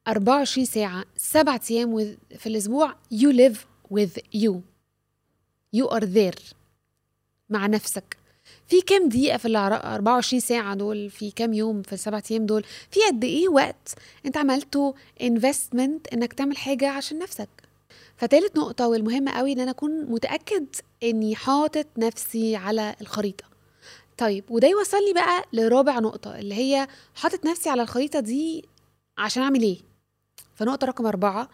24 0.07 0.65
ساعة 0.65 1.05
سبعة 1.17 1.61
أيام 1.71 2.17
في 2.37 2.47
الأسبوع 2.47 2.95
you 3.13 3.27
live 3.33 3.57
with 3.93 4.19
you. 4.35 4.53
You 5.75 5.87
are 5.89 6.05
there. 6.05 6.56
مع 7.49 7.67
نفسك. 7.67 8.17
في 8.67 8.81
كام 8.81 9.09
دقيقة 9.09 9.37
في 9.37 9.47
ال 9.47 9.55
24 9.55 10.39
ساعة 10.39 10.75
دول 10.75 11.09
في 11.09 11.31
كام 11.31 11.53
يوم 11.53 11.81
في 11.81 11.93
السبعة 11.93 12.23
أيام 12.31 12.45
دول 12.45 12.63
في 12.91 12.99
قد 13.07 13.23
إيه 13.23 13.49
وقت 13.49 13.93
أنت 14.25 14.37
عملته 14.37 14.95
investment 15.23 16.13
إنك 16.13 16.33
تعمل 16.33 16.57
حاجة 16.57 16.89
عشان 16.89 17.19
نفسك؟ 17.19 17.49
فتالت 18.17 18.57
نقطة 18.57 18.87
والمهمة 18.87 19.31
قوي 19.31 19.51
إن 19.53 19.59
أنا 19.59 19.71
أكون 19.71 20.05
متأكد 20.05 20.65
إني 21.03 21.35
حاطط 21.35 21.87
نفسي 21.97 22.55
على 22.55 22.95
الخريطة. 23.01 23.45
طيب 24.17 24.43
وده 24.49 24.67
يوصلني 24.67 25.13
بقى 25.13 25.43
لرابع 25.53 25.99
نقطة 25.99 26.39
اللي 26.39 26.55
هي 26.55 26.87
حاطط 27.15 27.45
نفسي 27.45 27.69
على 27.69 27.81
الخريطة 27.81 28.19
دي 28.19 28.65
عشان 29.17 29.43
أعمل 29.43 29.61
إيه؟ 29.61 29.77
فنقطة 30.55 30.87
رقم 30.87 31.05
أربعة 31.05 31.49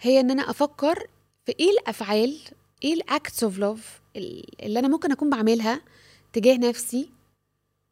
هي 0.00 0.20
إن 0.20 0.30
أنا 0.30 0.50
أفكر 0.50 1.06
في 1.46 1.54
إيه 1.60 1.70
الأفعال 1.70 2.38
إيه 2.84 2.94
الأكتس 2.94 3.44
أوف 3.44 3.58
لوف 3.58 4.00
اللي 4.16 4.78
أنا 4.78 4.88
ممكن 4.88 5.12
أكون 5.12 5.30
بعملها 5.30 5.80
تجاه 6.32 6.56
نفسي 6.56 7.08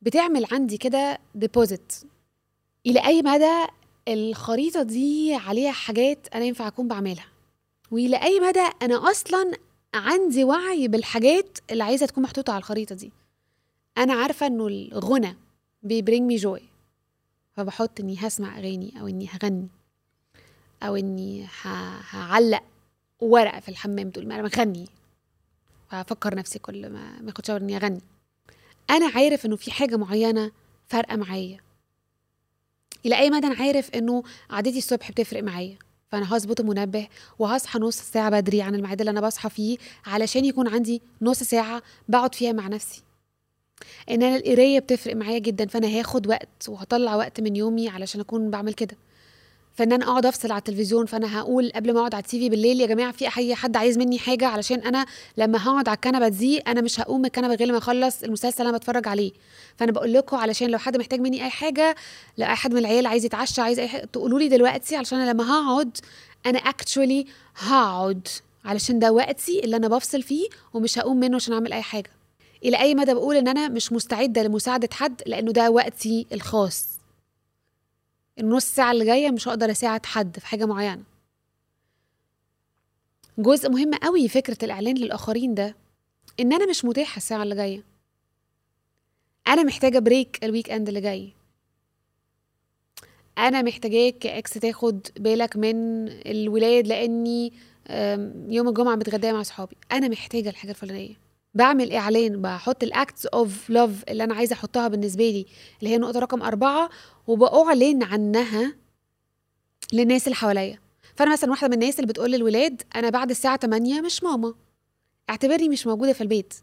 بتعمل 0.03 0.47
عندي 0.53 0.77
كده 0.79 1.19
ديبوزيت 1.35 1.93
إلى 2.87 3.07
أي 3.07 3.23
مدى 3.23 3.65
الخريطة 4.09 4.83
دي 4.83 5.35
عليها 5.35 5.73
حاجات 5.73 6.19
أنا 6.35 6.45
ينفع 6.45 6.67
أكون 6.69 6.89
بعملها. 6.89 7.27
وإلى 7.91 8.17
أي 8.23 8.41
مدى 8.41 8.65
أنا 8.83 9.11
أصلا 9.11 9.53
عندي 9.95 10.45
وعي 10.45 10.89
بالحاجات 10.89 11.59
اللي 11.71 11.85
عايزة 11.85 12.07
تكون 12.07 12.25
محطوطة 12.25 12.51
على 12.53 12.59
الخريطة 12.59 12.95
دي. 12.95 13.13
أنا 13.99 14.13
عارفة 14.15 14.47
إنه 14.47 14.67
الغنى 14.67 15.37
بي 15.83 15.94
bring 15.94 16.23
me 16.29 16.37
joy 16.37 16.63
فبحط 17.57 18.01
إني 18.01 18.17
هسمع 18.21 18.59
أغاني 18.59 19.01
أو 19.01 19.09
إني 19.09 19.29
هغني 19.29 19.69
أو 20.83 20.97
إني 20.97 21.45
ه- 21.63 22.01
هعلق 22.11 22.63
ورقة 23.21 23.61
في 23.61 23.69
الحمام 23.69 24.11
طول 24.11 24.29
ما 24.29 24.35
أنا 24.35 24.43
بغني. 24.49 24.89
وهفكر 25.97 26.35
نفسي 26.35 26.59
كل 26.59 26.89
ما 26.89 27.21
ما 27.21 27.31
اخد 27.31 27.47
shower 27.47 27.61
إني 27.61 27.77
أغني. 27.77 28.01
أنا 28.91 29.07
عارف 29.15 29.47
إنه 29.47 29.57
في 29.57 29.71
حاجة 29.71 29.97
معينة 29.97 30.51
فارقة 30.87 31.17
معايا. 31.17 31.61
إلى 33.07 33.19
أي 33.19 33.31
مدى 33.31 33.47
أنا 33.47 33.57
عارف 33.57 33.91
إنه 33.91 34.23
عادتي 34.51 34.79
الصبح 34.79 35.11
بتفرق 35.11 35.43
معايا. 35.43 35.79
فأنا 36.13 36.37
هظبط 36.37 36.61
المنبه 36.61 37.09
وهصحى 37.39 37.79
نص 37.79 37.97
ساعة 38.01 38.31
بدري 38.31 38.63
عن 38.63 38.75
الميعاد 38.75 39.01
اللي 39.01 39.11
أنا 39.11 39.21
بصحى 39.21 39.51
فيه 39.51 39.79
علشان 40.07 40.45
يكون 40.45 40.69
عندي 40.69 41.03
نص 41.23 41.43
ساعة 41.43 41.83
بقعد 42.09 42.35
فيها 42.35 42.53
مع 42.53 42.69
نفسي. 42.69 43.03
إن 44.11 44.23
أنا 44.23 44.37
القراية 44.37 44.79
بتفرق 44.79 45.17
معايا 45.17 45.39
جدا 45.39 45.67
فأنا 45.67 45.87
هاخد 45.87 46.27
وقت 46.27 46.69
وهطلع 46.69 47.17
وقت 47.17 47.41
من 47.41 47.57
يومي 47.57 47.89
علشان 47.89 48.21
أكون 48.21 48.51
بعمل 48.51 48.75
كده. 48.75 48.97
فإن 49.75 49.93
أنا 49.93 50.05
أقعد 50.05 50.27
أفصل 50.27 50.51
على 50.53 50.59
التلفزيون 50.59 51.07
فأنا 51.07 51.39
هقول 51.41 51.73
قبل 51.75 51.93
ما 51.95 52.01
أقعد 52.01 52.15
على 52.15 52.23
التي 52.23 52.39
في 52.39 52.49
بالليل 52.49 52.81
يا 52.81 52.87
جماعة 52.87 53.13
في 53.13 53.29
أي 53.39 53.55
حد 53.55 53.77
عايز 53.77 53.99
مني 53.99 54.19
حاجة؟ 54.19 54.47
علشان 54.47 54.81
أنا 54.81 55.07
لما 55.37 55.59
هقعد 55.69 55.89
على 55.89 55.97
الكنبة 55.97 56.29
دي 56.29 56.59
أنا 56.59 56.81
مش 56.81 57.01
هقوم 57.01 57.19
من 57.21 57.27
الكنبة 57.27 57.55
غير 57.55 57.69
لما 57.69 57.79
أخلص 57.79 58.23
المسلسل 58.23 58.59
اللي 58.59 58.69
أنا 58.71 58.79
بتفرج 58.79 59.09
عليه. 59.09 59.33
فأنا 59.77 59.93
بقول 59.93 60.13
لكم 60.13 60.37
علشان 60.37 60.71
لو 60.71 60.79
حد 60.79 60.97
محتاج 60.97 61.21
مني 61.21 61.45
أي 61.45 61.51
حاجة 61.51 61.95
لو 62.39 62.47
أي 62.47 62.55
حد 62.55 62.73
من 62.73 62.79
العيال 62.79 63.07
عايز 63.07 63.25
يتعشى 63.25 63.61
عايز 63.61 63.79
أي 63.79 63.89
حاجة 63.89 64.05
تقولوا 64.05 64.39
لي 64.39 64.49
دلوقتي 64.49 64.97
علشان 64.97 65.19
أنا 65.21 65.31
لما 65.31 65.51
هقعد 65.51 65.97
أنا 66.47 66.59
اكشولي 66.59 67.27
هقعد. 67.57 68.29
علشان 68.65 68.99
ده 68.99 69.13
وقتي 69.13 69.65
اللي 69.65 69.77
أنا 69.77 69.89
بفصل 69.89 70.23
فيه 70.23 70.49
ومش 70.75 70.99
هقوم 70.99 71.21
منه 71.21 71.37
عشان 71.37 71.55
أعمل 71.55 71.73
أي 71.73 71.83
حاجة. 71.83 72.11
إلى 72.65 72.81
أي 72.81 72.95
مدى 72.95 73.15
بقول 73.15 73.37
إن 73.37 73.49
أنا 73.49 73.69
مش 73.69 73.93
مستعدة 73.93 74.43
لمساعدة 74.43 74.89
حد؟ 74.93 75.23
لأنه 75.27 75.53
ده 75.53 75.71
وقتي 75.71 76.27
الخاص. 76.33 76.87
النص 78.39 78.65
ساعة 78.65 78.93
اللي 78.93 79.05
جاية 79.05 79.31
مش 79.31 79.49
هقدر 79.49 79.71
أساعد 79.71 80.07
حد 80.07 80.39
في 80.39 80.47
حاجة 80.47 80.65
معينة. 80.65 81.03
جزء 83.39 83.69
مهم 83.71 83.95
قوي 83.95 84.29
فكرة 84.29 84.59
الإعلان 84.63 84.99
للآخرين 84.99 85.55
ده 85.55 85.77
إن 86.41 86.53
أنا 86.53 86.67
مش 86.71 86.85
متاحة 86.85 87.17
الساعة 87.17 87.43
اللي 87.43 87.55
جاية. 87.55 87.85
أنا 89.49 89.63
محتاجة 89.63 89.99
break 89.99 90.45
ال 90.45 90.71
weekend 90.71 90.89
اللي 90.89 91.01
جاي. 91.01 91.33
أنا 93.39 93.63
محتاجاك 93.63 94.27
X 94.27 94.51
تاخد 94.53 95.07
بالك 95.17 95.57
من 95.57 96.09
الولاد 96.09 96.87
لأني 96.87 97.53
أم، 97.89 98.47
يوم 98.53 98.69
الجمعة 98.69 98.95
متغدية 98.95 99.33
مع 99.33 99.43
صحابي 99.43 99.77
أنا 99.93 100.09
محتاجة 100.09 100.49
الحاجة 100.49 100.71
الفلانية. 100.71 101.24
بعمل 101.55 101.93
اعلان 101.93 102.43
بحط 102.43 102.83
ال 102.83 102.91
acts 102.91 103.27
of 103.27 103.71
love 103.71 104.05
اللي 104.09 104.25
أنا 104.25 104.35
عايزة 104.35 104.55
أحطها 104.55 104.89
بالنسبة 104.89 105.25
لي 105.31 105.47
اللي 105.83 105.95
هي 105.95 105.99
نقطة 105.99 106.19
رقم 106.21 106.43
أربعة 106.43 106.91
وبأعلن 107.27 108.03
عنها 108.03 108.75
للناس 109.93 110.25
اللي 110.27 110.37
حواليا. 110.37 110.79
فأنا 111.17 111.33
مثلا 111.33 111.51
واحدة 111.51 111.69
من 111.69 111.75
الناس 111.75 111.97
اللي 112.01 112.07
بتقول 112.07 112.31
للولاد 112.33 112.83
أنا 112.97 113.11
بعد 113.11 113.31
الساعة 113.31 113.57
8 113.57 114.01
مش 114.01 114.23
ماما. 114.23 114.55
اعتبرني 115.31 115.69
مش 115.69 115.87
موجودة 115.87 116.13
في 116.13 116.21
البيت. 116.21 116.55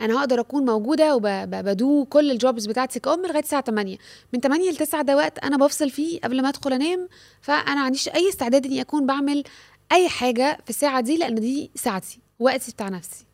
أنا 0.00 0.20
هقدر 0.20 0.40
أكون 0.40 0.64
موجودة 0.64 1.16
وبدو 1.16 2.04
كل 2.04 2.30
الجوبز 2.30 2.66
بتاعتي 2.66 3.00
كأم 3.00 3.26
لغاية 3.26 3.42
الساعة 3.42 3.62
8 3.62 3.98
من 4.32 4.40
8 4.40 4.70
ل 4.70 4.76
9 4.76 5.02
ده 5.02 5.16
وقت 5.16 5.38
أنا 5.38 5.56
بفصل 5.56 5.90
فيه 5.90 6.20
قبل 6.20 6.42
ما 6.42 6.48
أدخل 6.48 6.72
أنام 6.72 7.08
فأنا 7.40 7.80
عنديش 7.80 8.08
أي 8.08 8.28
استعداد 8.28 8.66
إني 8.66 8.80
أكون 8.80 9.06
بعمل 9.06 9.44
أي 9.92 10.08
حاجة 10.08 10.58
في 10.64 10.70
الساعة 10.70 11.00
دي 11.00 11.16
لأن 11.16 11.34
دي 11.34 11.70
ساعتي 11.74 12.20
وقتي 12.38 12.72
بتاع 12.72 12.88
نفسي. 12.88 13.24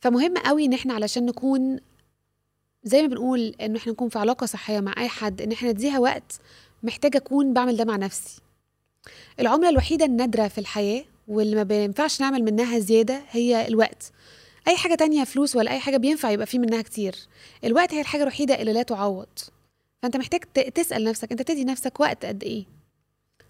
فمهم 0.00 0.34
قوي 0.38 0.64
إن 0.64 0.72
إحنا 0.72 0.94
علشان 0.94 1.26
نكون 1.26 1.80
زي 2.84 3.02
ما 3.02 3.08
بنقول 3.08 3.54
إن 3.60 3.76
إحنا 3.76 3.92
نكون 3.92 4.08
في 4.08 4.18
علاقة 4.18 4.46
صحية 4.46 4.80
مع 4.80 4.94
أي 4.98 5.08
حد 5.08 5.42
إن 5.42 5.52
إحنا 5.52 5.70
نديها 5.70 5.98
وقت 5.98 6.40
محتاجة 6.82 7.16
أكون 7.18 7.52
بعمل 7.52 7.76
ده 7.76 7.84
مع 7.84 7.96
نفسي. 7.96 8.40
العملة 9.40 9.68
الوحيدة 9.68 10.04
النادرة 10.04 10.48
في 10.48 10.58
الحياة 10.58 11.04
واللي 11.28 11.56
ما 11.56 11.62
بينفعش 11.62 12.20
نعمل 12.20 12.42
منها 12.42 12.78
زيادة 12.78 13.22
هي 13.30 13.68
الوقت. 13.68 14.12
أي 14.68 14.76
حاجة 14.76 14.94
تانية 14.94 15.24
فلوس 15.24 15.56
ولا 15.56 15.70
أي 15.70 15.78
حاجة 15.78 15.96
بينفع 15.96 16.30
يبقى 16.30 16.46
فيه 16.46 16.58
منها 16.58 16.82
كتير. 16.82 17.14
الوقت 17.64 17.94
هي 17.94 18.00
الحاجة 18.00 18.22
الوحيدة 18.22 18.54
اللي 18.60 18.72
لا 18.72 18.82
تعوض. 18.82 19.26
فأنت 20.02 20.16
محتاج 20.16 20.40
تسأل 20.74 21.04
نفسك 21.04 21.30
أنت 21.30 21.42
بتدي 21.42 21.64
نفسك 21.64 22.00
وقت 22.00 22.24
قد 22.24 22.44
إيه؟ 22.44 22.64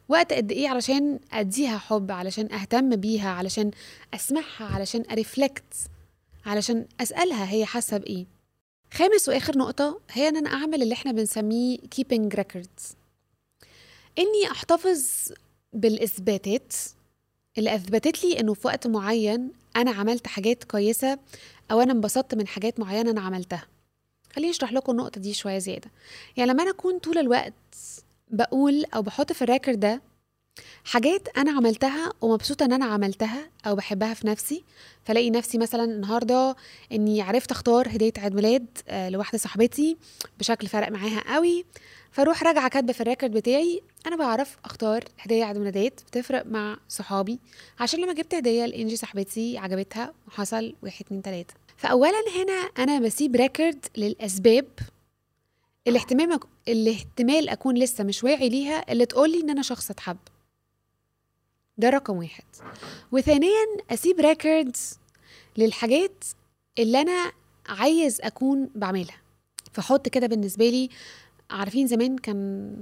وقت 0.08 0.32
قد 0.32 0.52
إيه 0.52 0.68
علشان 0.68 1.18
أديها 1.32 1.78
حب 1.78 2.10
علشان 2.10 2.52
أهتم 2.52 2.96
بيها 2.96 3.30
علشان 3.30 3.70
أسمعها 4.14 4.64
علشان 4.74 5.02
أرفلكت 5.10 5.74
علشان 6.46 6.86
أسألها 7.00 7.50
هي 7.50 7.64
حاسة 7.66 7.96
بإيه. 7.98 8.26
خامس 8.92 9.28
وآخر 9.28 9.58
نقطة 9.58 10.00
هي 10.10 10.28
إن 10.28 10.36
أنا 10.36 10.50
أعمل 10.50 10.82
اللي 10.82 10.94
إحنا 10.94 11.12
بنسميه 11.12 11.78
keeping 11.78 12.36
records. 12.36 12.94
إني 14.18 14.50
أحتفظ 14.50 15.02
بالإثباتات 15.72 16.74
اللي 17.58 17.74
أثبتت 17.74 18.24
لي 18.24 18.40
إنه 18.40 18.54
في 18.54 18.66
وقت 18.66 18.86
معين 18.86 19.52
أنا 19.76 19.90
عملت 19.90 20.26
حاجات 20.26 20.64
كويسة 20.64 21.18
أو 21.70 21.80
أنا 21.80 21.92
انبسطت 21.92 22.34
من 22.34 22.46
حاجات 22.46 22.80
معينة 22.80 23.10
أنا 23.10 23.20
عملتها. 23.20 23.66
خليني 24.32 24.50
أشرح 24.50 24.72
لكم 24.72 24.92
النقطة 24.92 25.20
دي 25.20 25.34
شوية 25.34 25.58
زيادة. 25.58 25.90
يعني 26.36 26.50
لما 26.50 26.62
أنا 26.62 26.70
أكون 26.70 26.98
طول 26.98 27.18
الوقت 27.18 27.52
بقول 28.30 28.84
أو 28.94 29.02
بحط 29.02 29.32
في 29.32 29.42
الريكورد 29.42 29.80
ده 29.80 30.02
حاجات 30.84 31.28
أنا 31.36 31.50
عملتها 31.50 32.12
ومبسوطة 32.20 32.64
إن 32.64 32.72
أنا 32.72 32.84
عملتها 32.84 33.50
أو 33.66 33.74
بحبها 33.74 34.14
في 34.14 34.26
نفسي. 34.26 34.64
فلاقي 35.04 35.30
نفسي 35.30 35.58
مثلا 35.58 35.84
النهارده 35.84 36.56
إني 36.92 37.22
عرفت 37.22 37.50
أختار 37.50 37.88
هدية 37.88 38.12
عيد 38.18 38.34
ميلاد 38.34 38.66
آه، 38.88 39.08
لواحدة 39.08 39.38
صاحبتي 39.38 39.96
بشكل 40.38 40.66
فرق 40.66 40.88
معاها 40.88 41.34
قوي. 41.34 41.64
فاروح 42.12 42.42
راجعة 42.42 42.68
كاتبة 42.68 42.92
في 42.92 43.00
ال 43.00 43.05
record 43.05 43.32
بتاعي 43.32 43.82
أنا 44.06 44.16
بعرف 44.16 44.56
أختار 44.64 45.04
هدية 45.18 45.44
عيد 45.44 45.58
ميلادات 45.58 46.00
بتفرق 46.06 46.46
مع 46.46 46.78
صحابي. 46.88 47.38
عشان 47.80 48.00
لما 48.00 48.12
جبت 48.12 48.34
هدية 48.34 48.66
لإنجي 48.66 48.96
صاحبتي 48.96 49.58
عجبتها 49.58 50.12
وحصل 50.28 50.74
واحد 50.82 51.04
اتنين 51.06 51.22
تلاتة. 51.22 51.54
فاولا 51.76 52.22
هنا 52.36 52.52
أنا 52.78 52.98
بسيب 52.98 53.36
record 53.36 53.86
للأسباب 53.96 54.66
الاهتمام 55.86 56.40
الاحتمال 56.68 57.48
أكون 57.48 57.74
لسه 57.78 58.04
مش 58.04 58.24
واعي 58.24 58.48
ليها 58.48 58.92
اللي 58.92 59.06
تقولي 59.06 59.40
إن 59.40 59.50
أنا 59.50 59.62
شخص 59.62 59.90
أتحب. 59.90 60.16
ده 61.78 61.90
رقم 61.90 62.16
واحد. 62.16 62.44
وثانيا 63.12 63.66
أسيب 63.90 64.20
records 64.20 64.98
للحاجات 65.56 66.24
اللي 66.78 67.00
أنا 67.00 67.32
عايز 67.68 68.20
أكون 68.20 68.70
بعملها. 68.74 69.16
فحط 69.72 70.08
كده 70.08 70.26
بالنسبة 70.26 70.68
لي 70.68 70.88
عارفين 71.50 71.86
زمان 71.86 72.18
كان 72.18 72.72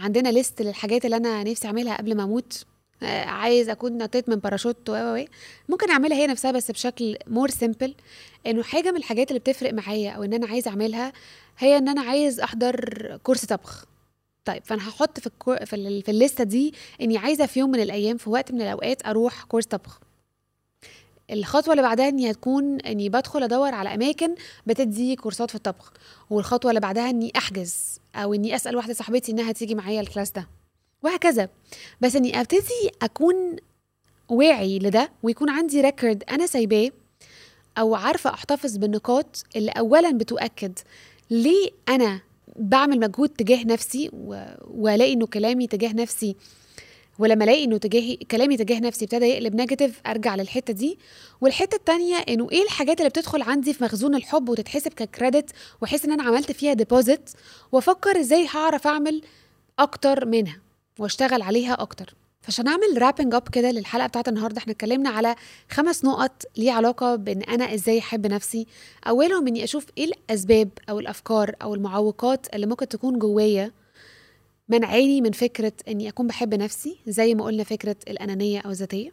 عندنا 0.00 0.28
list 0.28 0.62
للحاجات 0.62 1.04
اللي 1.04 1.16
أنا 1.16 1.42
نفسي 1.44 1.66
أعملها 1.66 1.96
قبل 1.96 2.16
ما 2.16 2.22
أموت. 2.24 2.64
آه، 3.02 3.24
عايز 3.24 3.68
أكون 3.68 3.98
نطيت 3.98 4.28
من 4.28 4.36
باراشوت 4.36 4.90
و 4.90 4.92
و 4.94 5.24
ممكن 5.68 5.90
أعملها 5.90 6.16
هي 6.18 6.26
نفسها 6.26 6.50
بس 6.52 6.70
بشكل 6.70 7.16
more 7.26 7.50
simple 7.50 7.94
إنه 8.46 8.62
حاجة 8.62 8.90
من 8.90 8.96
الحاجات 8.96 9.28
اللي 9.28 9.40
بتفرق 9.40 9.72
معايا 9.74 10.10
أو 10.10 10.22
إن 10.22 10.32
أنا 10.34 10.46
عايز 10.46 10.68
أعملها 10.68 11.12
هي 11.58 11.78
إن 11.78 11.88
أنا 11.88 12.00
عايز 12.00 12.40
أحضر 12.40 13.16
كورس 13.22 13.44
طبخ. 13.44 13.84
طيب 14.44 14.62
فأنا 14.64 14.88
هحط 14.88 15.20
في 15.20 15.26
الكو... 15.26 15.56
في. 15.56 16.02
في 16.02 16.10
ال 16.10 16.16
list 16.16 16.38
ة 16.38 16.44
دي 16.44 16.74
إني 17.00 17.18
عايزة 17.18 17.46
في 17.46 17.60
يوم 17.60 17.70
من 17.70 17.80
الأيام 17.80 18.16
في 18.16 18.30
وقت 18.30 18.52
من 18.52 18.62
الأوقات 18.62 19.06
أروح 19.06 19.44
كورس 19.44 19.66
طبخ 19.66 20.00
الخطوة 21.30 21.72
اللي 21.72 21.82
بعدها 21.82 22.08
إني 22.08 22.30
هتكون 22.30 22.80
إني 22.80 23.08
بدخل 23.08 23.42
أدور 23.42 23.74
على 23.74 23.94
أماكن 23.94 24.34
بتدي 24.66 25.16
كورسات 25.16 25.50
في 25.50 25.56
الطبخ 25.56 25.92
والخطوة 26.30 26.70
اللي 26.70 26.80
بعدها 26.80 27.10
إني 27.10 27.32
أحجز 27.36 28.00
أو 28.14 28.34
إني 28.34 28.56
أسأل 28.56 28.76
واحدة 28.76 28.94
صاحبتي 28.94 29.32
إنها 29.32 29.52
تيجي 29.52 29.74
معايا 29.74 30.00
ال 30.00 30.05
class 30.05 30.30
ده 30.30 30.48
وهكذا 31.02 31.48
بس 32.00 32.16
إني 32.16 32.40
أبتدي 32.40 32.90
أكون 33.02 33.56
واعي 34.28 34.78
لده 34.78 35.12
ويكون 35.22 35.50
عندي 35.50 35.80
record 35.80 36.24
أنا 36.30 36.46
سايباه 36.46 36.90
أو 37.78 37.94
عارفة 37.94 38.30
أحتفظ 38.34 38.76
بالنقاط 38.76 39.44
اللي 39.56 39.70
اولا 39.70 40.10
بتؤكد 40.10 40.78
ليه 41.30 41.70
أنا 41.88 42.20
بعمل 42.56 43.00
مجهود 43.00 43.28
تجاه 43.28 43.64
نفسي. 43.64 44.10
والاقي 44.70 45.12
إنه 45.12 45.26
كلامي 45.26 45.66
تجاه 45.66 45.92
نفسي 45.92 46.36
ولما 47.18 47.44
ألاقي 47.44 47.64
إنه 47.64 47.76
تجاهي 47.78 48.16
كلامي 48.16 48.56
تجاه 48.56 48.80
نفسي 48.80 49.04
ابتدى 49.04 49.24
يقلب 49.24 49.54
negative 49.54 50.00
أرجع 50.06 50.34
للحتة 50.34 50.72
دي 50.72 50.98
والحتة 51.40 51.74
التانية 51.76 52.16
إنه 52.16 52.48
إيه 52.52 52.62
الحاجات 52.62 52.98
اللي 52.98 53.08
بتدخل 53.08 53.42
عندي 53.42 53.72
في 53.74 53.84
مخزون 53.84 54.14
الحب 54.14 54.48
وتتحسب 54.48 54.92
ك 54.92 55.00
credit 55.00 55.50
وأحس 55.82 56.04
إن 56.04 56.12
أنا 56.12 56.22
عملت 56.22 56.52
فيها 56.52 56.72
deposit 56.72 57.30
وأفكر 57.72 58.20
إزاي 58.20 58.46
هعرف 58.54 58.86
أعمل 58.86 59.22
أكتر 59.78 60.26
منها 60.26 60.58
وأشتغل 60.98 61.42
عليها 61.42 61.72
أكتر 61.82 62.14
فعشان 62.40 62.68
أعمل 62.68 63.02
wrapping 63.02 63.34
up 63.34 63.48
كده 63.48 63.70
للحلقة 63.70 64.06
بتاعت 64.06 64.28
النهارده 64.28 64.58
إحنا 64.58 64.72
اتكلمنا 64.72 65.10
على 65.10 65.34
خمس 65.70 66.04
نقط 66.04 66.42
ليه 66.56 66.72
علاقة 66.72 67.16
بإن 67.16 67.42
أنا 67.42 67.74
إزاي 67.74 67.98
أحب 67.98 68.26
نفسي. 68.26 68.66
أولهم 69.08 69.46
إني 69.48 69.64
أشوف 69.64 69.86
إيه 69.98 70.04
الأسباب 70.04 70.68
أو 70.90 70.98
الأفكار 71.00 71.54
أو 71.62 71.74
المعوقات 71.74 72.54
اللي 72.54 72.66
ممكن 72.66 72.88
تكون 72.88 73.18
جوايا 73.18 73.72
منعاني 74.68 75.20
من 75.20 75.32
فكرة 75.32 75.72
إني 75.88 76.08
أكون 76.08 76.26
بحب 76.26 76.54
نفسي 76.54 76.96
زي 77.06 77.34
ما 77.34 77.44
قلنا 77.44 77.64
فكرة 77.64 77.96
الأنانية 78.08 78.60
أو 78.60 78.70
الذاتية. 78.70 79.12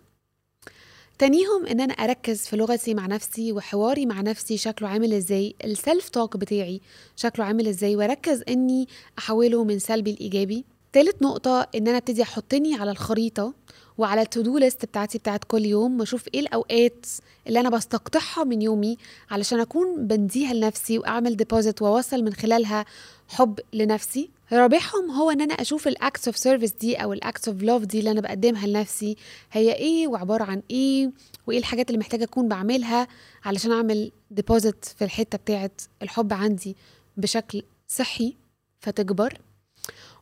تانيهم 1.19 1.65
إن 1.65 1.81
أنا 1.81 1.93
أركز 1.93 2.47
في 2.47 2.57
لغتي 2.57 2.93
مع 2.93 3.05
نفسي 3.07 3.51
وحواري 3.51 4.05
مع 4.05 4.21
نفسي 4.21 4.57
شكله 4.57 4.87
عامل 4.89 5.13
إزاي 5.13 5.55
ال 5.63 5.72
self 5.72 6.09
talk 6.09 6.37
بتاعي 6.37 6.81
شكله 7.15 7.45
عامل 7.45 7.67
إزاي 7.67 7.95
وأركز 7.95 8.43
إني 8.49 8.87
أحوله 9.19 9.63
من 9.63 9.79
سلبي 9.79 10.11
لإيجابي. 10.11 10.65
تالت 10.97 11.21
نقطة 11.21 11.67
إن 11.75 11.87
أنا 11.87 11.97
أبتدي 11.97 12.23
أحطني 12.23 12.75
على 12.75 12.91
الخريطة 12.91 13.53
وعلى 13.97 14.21
ال 14.21 14.27
to-do 14.27 14.57
list 14.57 14.85
بتاعتي 14.85 15.17
بتاعت 15.17 15.43
كل 15.43 15.65
يوم 15.65 15.99
وأشوف 15.99 16.25
إيه 16.33 16.39
الأوقات 16.39 17.05
اللي 17.47 17.59
أنا 17.59 17.69
بستقطعها 17.69 18.43
من 18.43 18.61
يومي 18.61 18.97
علشان 19.31 19.59
أكون 19.59 20.07
بنديها 20.07 20.53
لنفسي 20.53 20.99
وأعمل 20.99 21.35
deposit 21.37 21.81
وأوصل 21.81 22.23
من 22.23 22.33
خلالها 22.33 22.85
حب 23.27 23.59
لنفسي. 23.73 24.29
رابعهم 24.53 25.11
هو 25.11 25.31
إن 25.31 25.41
أنا 25.41 25.53
أشوف 25.53 25.87
ال 25.87 25.95
acts 25.95 26.27
of 26.27 26.37
service 26.37 26.71
دي 26.71 26.95
أو 26.95 27.13
ال 27.13 27.20
acts 27.20 27.47
of 27.47 27.61
love 27.61 27.81
دي 27.81 27.99
اللي 27.99 28.11
أنا 28.11 28.21
بقدمها 28.21 28.67
لنفسي 28.67 29.15
هي 29.51 29.73
إيه 29.73 30.07
وعبارة 30.07 30.43
عن 30.43 30.61
إيه 30.71 31.11
وإيه 31.47 31.57
الحاجات 31.57 31.89
اللي 31.89 31.99
محتاجة 31.99 32.23
أكون 32.23 32.47
بعملها 32.47 33.07
علشان 33.45 33.71
أعمل 33.71 34.11
deposit 34.31 34.85
في 34.85 35.03
الحتة 35.03 35.37
بتاعت 35.37 35.81
الحب 36.01 36.33
عندي 36.33 36.75
بشكل 37.17 37.63
صحي 37.87 38.35
فتكبر. 38.79 39.46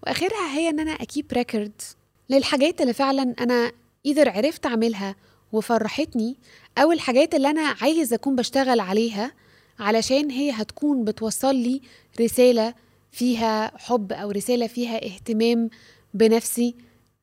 وآخرها 0.06 0.58
هي 0.58 0.70
إن 0.70 0.80
أنا 0.80 0.92
أ 0.92 0.98
keep 0.98 1.26
record 1.34 1.82
للحاجات 2.30 2.82
اللي 2.82 2.94
فعلا 2.94 3.36
أنا 3.40 3.72
either 4.06 4.30
عرفت 4.30 4.66
أعملها 4.66 5.16
وفرحتني 5.52 6.36
أو 6.78 6.92
الحاجات 6.92 7.36
اللي 7.36 7.50
أنا 7.50 7.76
عايز 7.82 8.14
أكون 8.14 8.36
بشتغل 8.36 8.80
عليها 8.80 9.32
علشان 9.80 10.32
هي 10.32 10.52
هتكون 10.52 11.04
بتوصل 11.04 11.56
لي 11.56 11.82
رسالة 12.22 12.74
فيها 13.12 13.78
حب 13.78 14.12
أو 14.14 14.32
رسالة 14.32 14.68
فيها 14.68 15.06
اهتمام 15.06 15.70
بنفسي 16.14 16.76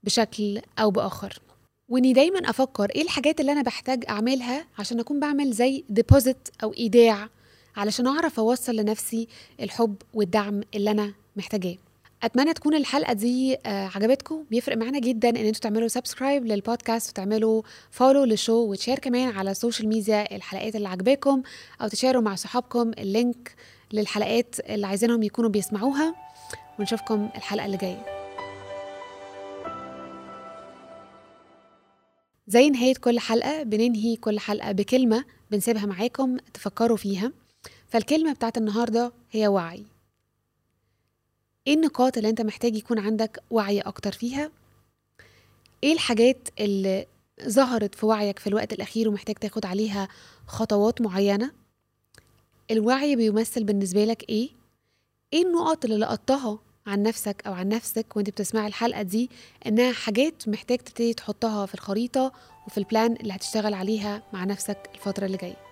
بشكل 0.04 0.60
أو 0.78 0.90
بآخر. 0.90 1.38
وإني 1.88 2.12
دايما 2.12 2.50
أفكر 2.50 2.90
إيه 2.90 3.02
الحاجات 3.02 3.40
اللي 3.40 3.52
أنا 3.52 3.62
بحتاج 3.62 4.04
أعملها 4.08 4.66
عشان 4.78 5.00
أكون 5.00 5.20
بعمل 5.20 5.52
زي 5.52 5.84
deposit 5.88 6.48
أو 6.62 6.72
إيداع 6.74 7.28
علشان 7.76 8.06
أعرف 8.06 8.38
أوصل 8.38 8.76
لنفسي 8.76 9.28
الحب 9.60 9.96
والدعم 10.14 10.60
اللي 10.74 10.90
أنا 10.90 11.12
محتاجاه. 11.36 11.76
أتمنى 12.22 12.54
تكون 12.54 12.74
الحلقة 12.74 13.12
دي 13.12 13.56
آه، 13.66 13.90
عجبتكم. 13.94 14.44
بيفرق 14.50 14.76
معانا 14.76 14.98
جدا 14.98 15.28
إن 15.28 15.36
أنتوا 15.36 15.60
تعملوا 15.60 15.88
subscribe 15.88 16.46
لل 16.46 16.60
podcast 16.60 17.10
وتعملوا 17.10 17.62
follow 17.90 18.24
لل 18.24 18.33
show 18.33 18.52
و 18.70 18.74
تـ 18.74 18.78
share 18.78 18.98
كمان 18.98 19.28
على 19.28 19.50
السوشيال 19.50 19.88
ميديا 19.88 20.36
الحلقات 20.36 20.76
اللي 20.76 20.88
عجباكم 20.88 21.42
أو 21.82 21.88
تـ 21.88 21.93
share 21.93 22.17
وا 22.17 22.22
مع 22.22 22.34
صحابكم 22.34 22.90
ال 22.98 23.09
link 23.09 23.54
للحلقات 23.92 24.56
اللي 24.60 24.86
عايزينهم 24.86 25.22
يكونوا 25.22 25.50
بيسمعوها. 25.50 26.14
ونشوفكم 26.78 27.28
الحلقة 27.36 27.66
اللي 27.66 27.76
جاية. 27.76 28.04
زي 32.46 32.70
نهاية 32.70 32.94
كل 32.94 33.18
حلقة 33.18 33.62
بننهي 33.62 34.16
كل 34.16 34.38
حلقة 34.38 34.72
بكلمة 34.72 35.24
بنسيبها 35.50 35.86
معاكم 35.86 36.36
تفكروا 36.54 36.96
فيها. 36.96 37.32
فالكلمة 37.88 38.32
بتاعت 38.32 38.58
النهاردة 38.58 39.12
هي 39.30 39.48
وعي. 39.48 39.91
إيه 41.66 41.74
النقاط 41.74 42.16
اللي 42.16 42.28
أنت 42.28 42.40
محتاج 42.40 42.76
يكون 42.76 42.98
عندك 42.98 43.42
وعي 43.50 43.80
أكتر 43.80 44.12
فيها؟ 44.12 44.50
إيه 45.84 45.92
الحاجات 45.92 46.48
اللي 46.60 47.06
ظهرت 47.48 47.94
في 47.94 48.06
وعيك 48.06 48.38
في 48.38 48.46
الوقت 48.46 48.72
الأخير 48.72 49.08
ومحتاج 49.08 49.36
تاخد 49.36 49.66
عليها 49.66 50.08
خطوات 50.46 51.00
معينة؟ 51.00 51.52
الوعي 52.70 53.16
بيمثل 53.16 53.64
بالنسبة 53.64 54.04
لك 54.04 54.28
إيه؟ 54.28 54.48
إيه 55.32 55.42
النقط 55.42 55.84
اللي 55.84 55.96
لقطتها 55.96 56.58
عن 56.86 57.02
نفسك 57.02 57.42
أو 57.46 57.52
عن 57.52 57.68
نفسك 57.68 58.16
وأنت 58.16 58.30
بتسمعي 58.30 58.66
الحلقة 58.66 59.02
دي 59.02 59.30
إنها 59.66 59.92
حاجات 59.92 60.48
محتاج 60.48 60.78
تبتدي 60.78 61.14
تحطها 61.14 61.66
في 61.66 61.74
الخريطة 61.74 62.32
وفي 62.66 62.78
البلان 62.78 63.12
اللي 63.12 63.32
هتشتغل 63.34 63.74
عليها 63.74 64.22
مع 64.32 64.44
نفسك 64.44 64.90
الفترة 64.94 65.26
اللي 65.26 65.36
جاية؟ 65.36 65.71